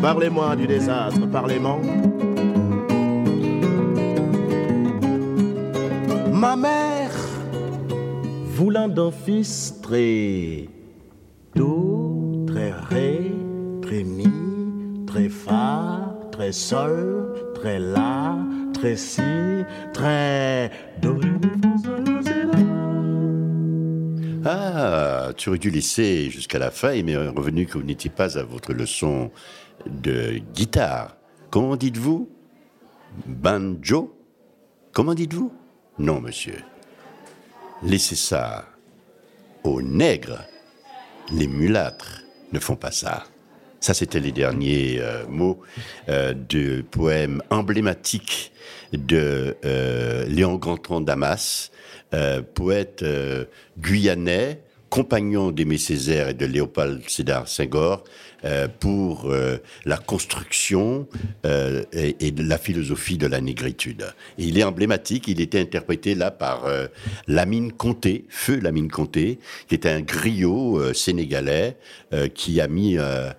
[0.00, 1.80] Parlez-moi du désastre, parlez-moi.
[6.32, 7.10] Ma mère,
[8.54, 10.68] voulant d'un fils très
[11.56, 13.32] doux, très ré,
[13.82, 14.28] très mi,
[15.06, 18.36] très fa, très sol, très la,
[18.72, 19.22] très si,
[19.92, 20.70] très
[25.40, 28.42] Tu aurais dû laisser jusqu'à la fin et m'est revenu que vous n'étiez pas à
[28.42, 29.30] votre leçon
[29.86, 31.16] de guitare.
[31.48, 32.28] Comment dites-vous?
[33.24, 34.14] Banjo?
[34.92, 35.50] Comment dites-vous?
[35.98, 36.58] Non, monsieur.
[37.82, 38.66] Laissez ça
[39.64, 40.44] aux nègres.
[41.32, 42.20] Les mulâtres
[42.52, 43.24] ne font pas ça.
[43.80, 45.62] Ça, c'était les derniers euh, mots
[46.10, 48.52] euh, du poème emblématique
[48.92, 51.70] de euh, Léon Grandton Damas,
[52.12, 53.02] euh, poète
[53.78, 54.60] guyanais,
[54.90, 58.04] compagnon d'Aimé Césaire et de Léopold Sédar Senghor,
[58.44, 61.06] euh, pour euh, la construction
[61.46, 64.06] euh, et, et la philosophie de la négritude.
[64.38, 66.86] Il est emblématique, il était interprété là par euh,
[67.26, 69.38] Lamine Conté, Feu Lamine Conté,
[69.68, 71.76] qui est un griot euh, sénégalais
[72.12, 73.30] euh, qui a mis euh,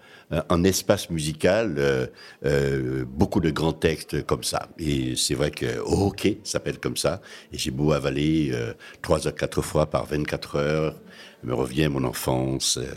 [0.50, 2.08] en espace musical euh,
[2.46, 4.70] euh, beaucoup de grands textes comme ça.
[4.80, 7.22] Et c'est vrai que Oh, OK s'appelle comme ça.
[7.52, 10.96] Et j'ai beau avaler euh, trois à quatre fois par 24 heures,
[11.44, 12.94] me revient mon enfance, euh,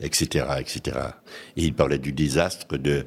[0.00, 0.98] etc., etc.
[1.56, 3.06] Et il parlait du désastre de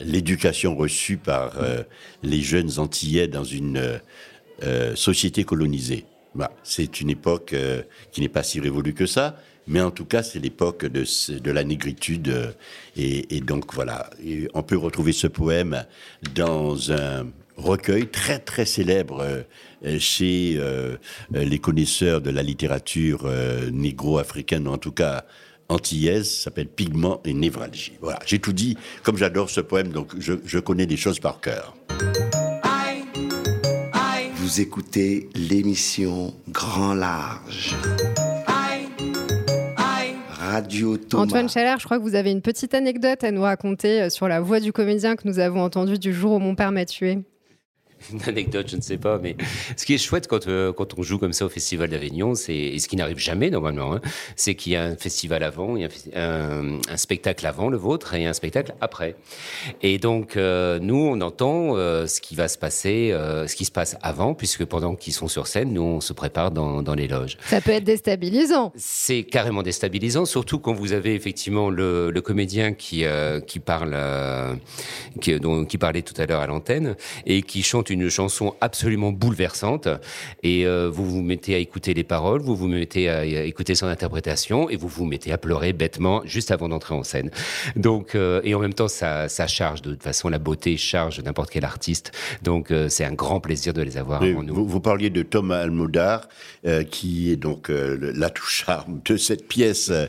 [0.00, 1.82] l'éducation reçue par euh,
[2.22, 3.98] les jeunes Antillais dans une euh,
[4.62, 6.04] euh, société colonisée.
[6.34, 7.56] Bah, c'est une époque
[8.12, 9.36] qui n'est pas si révolue que ça,
[9.66, 11.04] mais en tout cas, c'est l'époque de,
[11.38, 12.54] de la négritude.
[12.96, 14.08] et, donc, voilà,
[14.54, 15.84] on peut retrouver ce poème
[16.36, 17.26] dans un
[17.56, 19.44] recueil très, très célèbre
[19.98, 20.60] chez
[21.32, 23.28] les connaisseurs de la littérature
[23.72, 25.24] négro-africaine, en tout cas
[25.70, 27.92] antillaise, s'appelle Pigment et Névralgie.
[28.00, 28.76] Voilà, j'ai tout dit.
[29.02, 31.74] Comme j'adore ce poème, donc je, je connais les choses par cœur.
[34.34, 37.76] Vous écoutez l'émission Grand Large.
[40.38, 41.22] Radio Thomas.
[41.22, 44.26] Antoine Chalère, je crois que vous avez une petite anecdote à nous raconter euh, sur
[44.26, 47.18] la voix du comédien que nous avons entendu du jour où mon père m'a tué.
[48.12, 49.36] Une anecdote, je ne sais pas, mais
[49.76, 52.54] ce qui est chouette quand, euh, quand on joue comme ça au Festival d'Avignon, c'est,
[52.54, 54.00] et ce qui n'arrive jamais normalement, hein,
[54.36, 58.14] c'est qu'il y a un festival avant, il y a un, spectacle avant le vôtre
[58.14, 59.16] et un spectacle après.
[59.82, 63.70] Et donc, euh, nous, on entend euh, ce qui va se passer, ce qui se
[63.70, 67.08] passe avant, puisque pendant qu'ils sont sur scène, nous, on se prépare dans, dans les
[67.08, 67.36] loges.
[67.46, 68.72] Ça peut être déstabilisant.
[68.76, 73.04] C'est carrément déstabilisant, surtout quand vous avez effectivement le, le comédien qui,
[73.46, 73.96] qui parle,
[75.20, 76.96] qui, dont, qui parlait tout à l'heure à l'antenne
[77.26, 79.88] et qui chante chante une chanson absolument bouleversante
[80.42, 83.74] et euh, vous vous mettez à écouter les paroles, vous vous mettez à, à écouter
[83.74, 87.30] son interprétation et vous vous mettez à pleurer bêtement juste avant d'entrer en scène.
[87.76, 91.20] Donc euh, et en même temps ça, ça charge de toute façon la beauté charge
[91.20, 92.12] n'importe quel artiste.
[92.42, 94.54] Donc euh, c'est un grand plaisir de les avoir Oui, avant nous.
[94.54, 96.28] vous, vous parliez de Thomas Almodar,
[96.66, 99.90] euh, qui est donc euh, le- l'atout charme de cette pièce,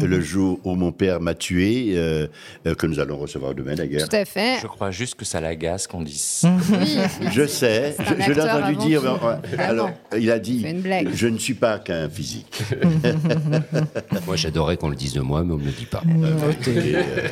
[0.00, 2.26] Le jour où mon père m'a tué, euh,
[2.66, 4.08] euh, que nous allons recevoir demain d'ailleurs.
[4.08, 4.58] Tout à fait.
[4.62, 6.42] Je crois juste que ça l'agace qu'on dise.
[7.32, 9.02] Je sais, je, je l'ai entendu dire.
[9.02, 9.56] tout.
[9.58, 10.66] alors, il a dit.
[11.12, 12.62] Je ne suis pas qu'un physique.
[14.26, 16.02] moi j'adorais qu'on le dise de moi, mais on ne me le dit pas.
[16.06, 17.28] Et, euh,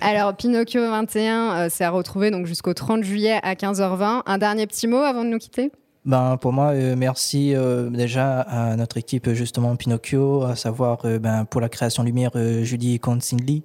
[0.00, 4.22] Alors, Pinocchio 21, euh, c'est à retrouver donc jusqu'au 30 juillet à 15h20.
[4.26, 5.70] Un dernier petit mot avant de nous quitter?
[6.04, 11.20] Ben, pour moi, euh, merci euh, déjà à notre équipe justement Pinocchio, à savoir euh,
[11.20, 13.62] ben, pour la création lumière euh, Julie Consigli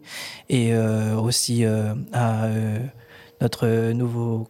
[0.48, 2.78] et euh, aussi euh, à euh,
[3.42, 4.48] notre nouveau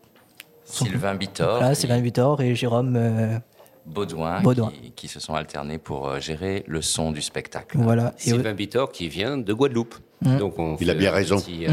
[0.68, 3.40] Sylvain Bittor Voilà, et Sylvain Vittor et Jérôme euh,
[3.86, 4.72] Baudouin, Baudouin.
[4.72, 7.78] Qui, qui se sont alternés pour euh, gérer le son du spectacle.
[7.80, 8.14] Voilà.
[8.20, 9.96] Et, Sylvain Bittor qui vient de Guadeloupe.
[10.22, 10.38] Mm.
[10.40, 11.40] Donc on Il a fait bien un raison.
[11.40, 11.72] petit, euh,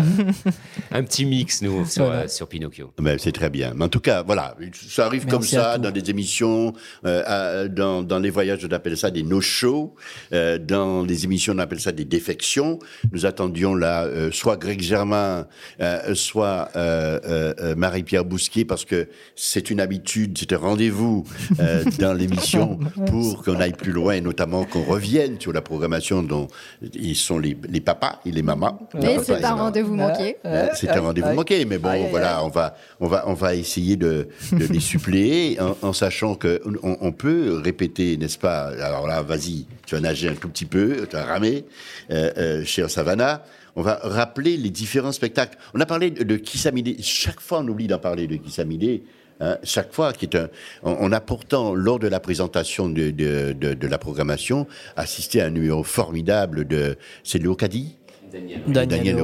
[0.93, 2.21] un petit mix, nous, sur, Voilà.
[2.23, 2.93] euh, sur Pinocchio.
[2.99, 3.73] Ben, c'est très bien.
[3.75, 4.55] Mais en tout cas, voilà,
[4.89, 6.75] ça arrive comme Merci ça dans des émissions,
[7.07, 9.95] euh, à- dans, dans les voyages, on appelle ça des no-shows.
[10.35, 12.79] Euh, dans les émissions, on appelle ça des défections.
[13.13, 15.47] Nous attendions là euh, soit Greg Germain,
[15.81, 21.25] euh, soit euh, euh, euh, Marie-Pierre Bousquet, parce que c'est une habitude, c'est un rendez-vous
[21.61, 26.23] euh, dans l'émission pour qu'on aille plus loin, et notamment qu'on revienne sur la programmation
[26.23, 26.49] dont
[26.95, 28.77] ils sont les, les papas les mamas.
[28.95, 30.37] Mais et c'est un rendez-vous manqué.
[30.75, 32.45] C'est un rendez-vous manqué, mais bon, voilà, aïe.
[32.45, 36.61] on va, on va, on va essayer de, de les suppléer en, en sachant que
[36.83, 40.67] on, on peut répéter, n'est-ce pas Alors là, vas-y, tu as nagé un tout petit
[40.67, 41.65] peu, tu as ramé,
[42.11, 43.43] euh, euh, cher Savannah.
[43.77, 45.59] On va rappeler les différents spectacles.
[45.75, 47.03] On a parlé de, Kissamide.
[47.03, 49.03] Chaque fois, on oublie d'en parler de Kissamide.
[49.41, 50.49] hein, chaque fois, qui est un,
[50.85, 55.43] on, on a pourtant, lors de la présentation de, de, de, de la programmation, assisté
[55.43, 57.97] à un numéro formidable de, c'est Léo Caddy
[58.35, 59.17] Daniel Daniel.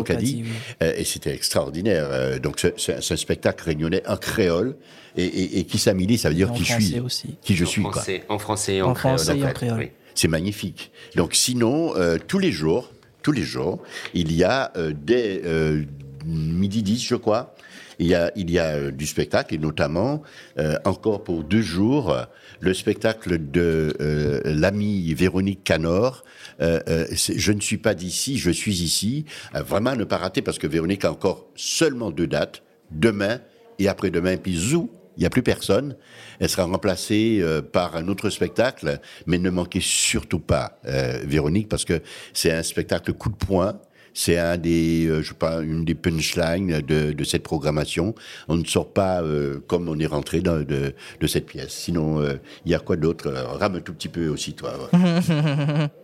[0.82, 2.06] Euh, et c'était extraordinaire.
[2.10, 4.76] Euh, donc, c'est- un spectacle réunionnais en créole.
[5.16, 7.00] Et, et, et qui s'amilé, ça veut dire En qui je français suis.
[7.00, 7.36] aussi.
[7.42, 7.92] Qui je En suis, quoi.
[7.92, 9.78] français- en français et en En créole, français et en créole.
[9.78, 9.90] oui.
[10.14, 10.92] C'est magnifique.
[11.16, 12.90] Donc, sinon, euh, tous les jours,
[13.22, 13.82] tous les jours,
[14.14, 15.82] il y a euh, dès euh,
[16.24, 17.54] midi 10, je crois,
[17.98, 20.22] il y a, il y a euh, du spectacle, et notamment,
[20.58, 22.22] euh, encore pour deux jours, euh,
[22.60, 26.24] le spectacle de euh, l'amie Véronique Canor,
[26.60, 29.24] euh, euh, Je ne suis pas d'ici, je suis ici.
[29.54, 33.40] Euh, vraiment ne pas rater, parce que Véronique a encore seulement deux dates, demain
[33.78, 35.96] et après-demain, puis zou, il n'y a plus personne.
[36.38, 41.68] Elle sera remplacée euh, par un autre spectacle, mais ne manquez surtout pas euh, Véronique,
[41.68, 42.02] parce que
[42.32, 43.80] c'est un spectacle coup de poing.
[44.14, 48.14] C'est un des, euh, je sais pas, une des punchlines de, cette programmation.
[48.48, 50.94] On ne sort pas euh, comme on est rentré de,
[51.26, 51.72] cette pièce.
[51.72, 52.34] Sinon, euh,
[52.64, 53.30] il y a quoi d'autre?
[53.30, 54.72] Rame tout petit peu aussi, toi.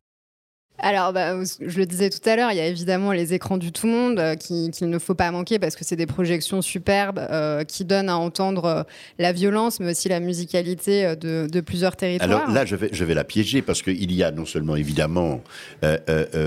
[0.78, 3.72] Alors, bah, je le disais tout à l'heure, il y a évidemment les écrans du
[3.72, 7.18] tout monde euh, qui- qu'il ne faut pas manquer parce que c'est des projections superbes
[7.18, 8.82] euh, qui donnent à entendre euh,
[9.18, 12.30] la violence, mais aussi la musicalité de, de plusieurs territoires.
[12.42, 15.40] Alors là, je vais, je vais la piéger parce qu'il y a non seulement évidemment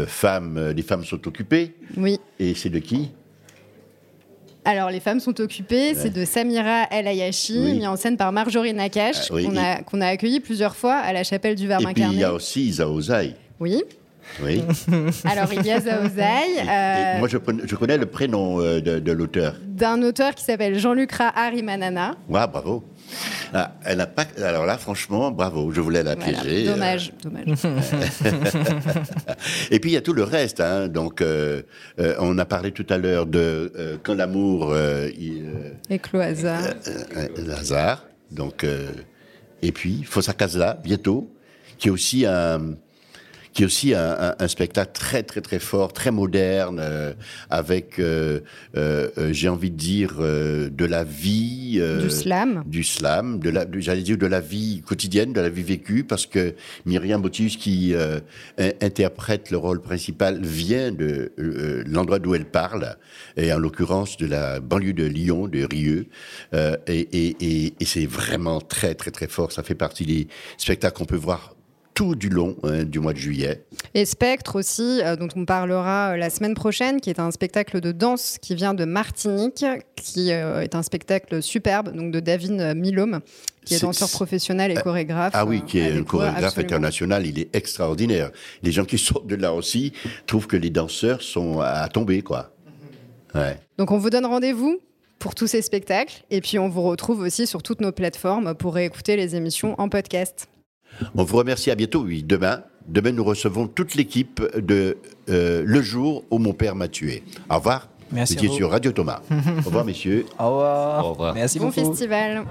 [0.07, 1.73] femmes, les femmes sont occupées.
[1.97, 2.19] Oui.
[2.39, 3.09] Et c'est de qui?
[4.65, 7.73] Alors, les femmes sont occupées, c'est de Samira El Ayashi, Oui.
[7.79, 10.75] mis en scène par Marjorie Nakache, Ah, oui, qu'on et- a, qu'on a accueilli plusieurs
[10.75, 13.35] fois à la chapelle du Verbe Et puis il y a aussi Isa Ozaï.
[13.59, 13.81] Oui.
[14.43, 14.63] Oui.
[15.25, 18.99] Alors, il y a Zaozaï, euh, Moi, je, connais- je connais le prénom euh, de,
[18.99, 19.55] de l'auteur.
[19.67, 22.15] d'un auteur qui s'appelle Jean-Luc Rahar Imanana.
[22.29, 22.83] Ouais, bravo.
[23.53, 24.25] Ah, elle a pas.
[24.41, 25.71] Alors là, franchement, bravo.
[25.71, 26.39] Je voulais la Voilà.
[26.41, 26.69] piéger.
[26.69, 26.73] euh.
[26.73, 27.45] Dommage, dommage.
[29.71, 30.61] Et puis il y a tout le reste.
[30.61, 30.87] Hein.
[30.87, 31.61] Donc, euh,
[31.99, 34.73] euh, on a parlé tout à l'heure de quand l'amour
[36.01, 36.57] Cloisa.
[36.87, 38.05] euh, Lazare.
[38.31, 38.65] Donc,
[39.61, 41.31] et puis Fossa Casla bientôt,
[41.79, 42.75] qui est aussi un
[43.53, 47.13] qui est aussi un, un- un spectacle très très très fort, très moderne, euh,
[47.49, 48.39] avec, euh,
[48.77, 52.63] euh, euh, j'ai envie de dire, euh, de la vie, euh, Du slam.
[52.65, 56.03] du slam, de la, de- j'allais dire de la vie quotidienne, de la vie vécue,
[56.03, 56.53] parce que
[56.85, 58.19] Myriam Botius, qui euh,
[58.57, 62.97] in- interprète le rôle principal, vient de euh, l'endroit d'où elle parle,
[63.35, 66.07] et en l'occurrence de la banlieue de Lyon, de Rieux,
[66.53, 69.51] Euh, et, et, et, et c'est vraiment très très très fort.
[69.51, 70.27] Ça fait partie des
[70.57, 71.55] spectacles qu'on peut voir
[71.99, 73.65] tout du long hein, du mois de juillet.
[73.93, 77.81] Et Spectre aussi, euh, dont on parlera euh, la semaine prochaine, qui est un spectacle
[77.81, 79.65] de danse qui vient de Martinique,
[79.97, 83.19] qui euh, est un spectacle superbe, donc de David Milhomme,
[83.65, 85.33] qui est danseur professionnel et Euh, chorégraphe.
[85.35, 86.67] Ah oui, qui euh, est un chorégraphe absolument.
[86.67, 88.31] international, il est extraordinaire.
[88.63, 89.91] Les gens qui sortent de là aussi
[90.25, 92.53] trouvent que les danseurs sont à tomber, quoi.
[93.35, 93.59] Ouais.
[93.77, 94.79] Donc on vous donne rendez-vous
[95.19, 96.23] pour tous ces spectacles.
[96.29, 99.89] Et puis, on vous retrouve aussi sur toutes nos plateformes pour réécouter les émissions en
[99.89, 100.47] podcast.
[101.15, 101.71] On vous remercie.
[101.71, 102.03] À bientôt.
[102.03, 102.61] Oui, demain.
[102.87, 104.97] Demain, nous recevons toute l'équipe de
[105.29, 107.23] euh, Le Jour où mon père m'a tué.
[107.49, 107.87] Au revoir.
[108.11, 108.55] Merci Vous à étiez vous.
[108.55, 109.21] sur Radio Thomas.
[109.31, 110.25] Au revoir, messieurs.
[110.39, 111.05] Au revoir.
[111.05, 111.33] Au revoir.
[111.35, 111.79] Merci bon beaucoup.
[111.79, 112.43] festival.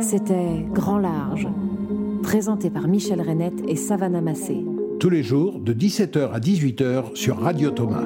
[0.00, 1.46] C'était Grand Large,
[2.22, 4.64] présenté par Michel Renette et Savannah Massé.
[5.00, 8.04] Tous les jours de 17h à 18h sur Radio Thomas.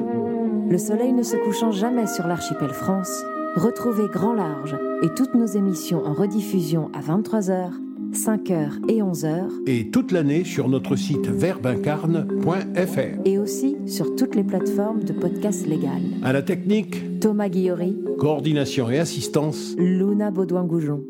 [0.68, 3.22] Le soleil ne se couchant jamais sur l'archipel France,
[3.56, 7.70] retrouvez Grand Large et toutes nos émissions en rediffusion à 23h,
[8.12, 13.20] 5h et 11h, Et toute l'année sur notre site verbincarne.fr.
[13.24, 16.02] et aussi sur toutes les plateformes de podcasts légal.
[16.22, 21.04] À la technique, Thomas Guillory, coordination et assistance, Luna Baudouin-Goujon.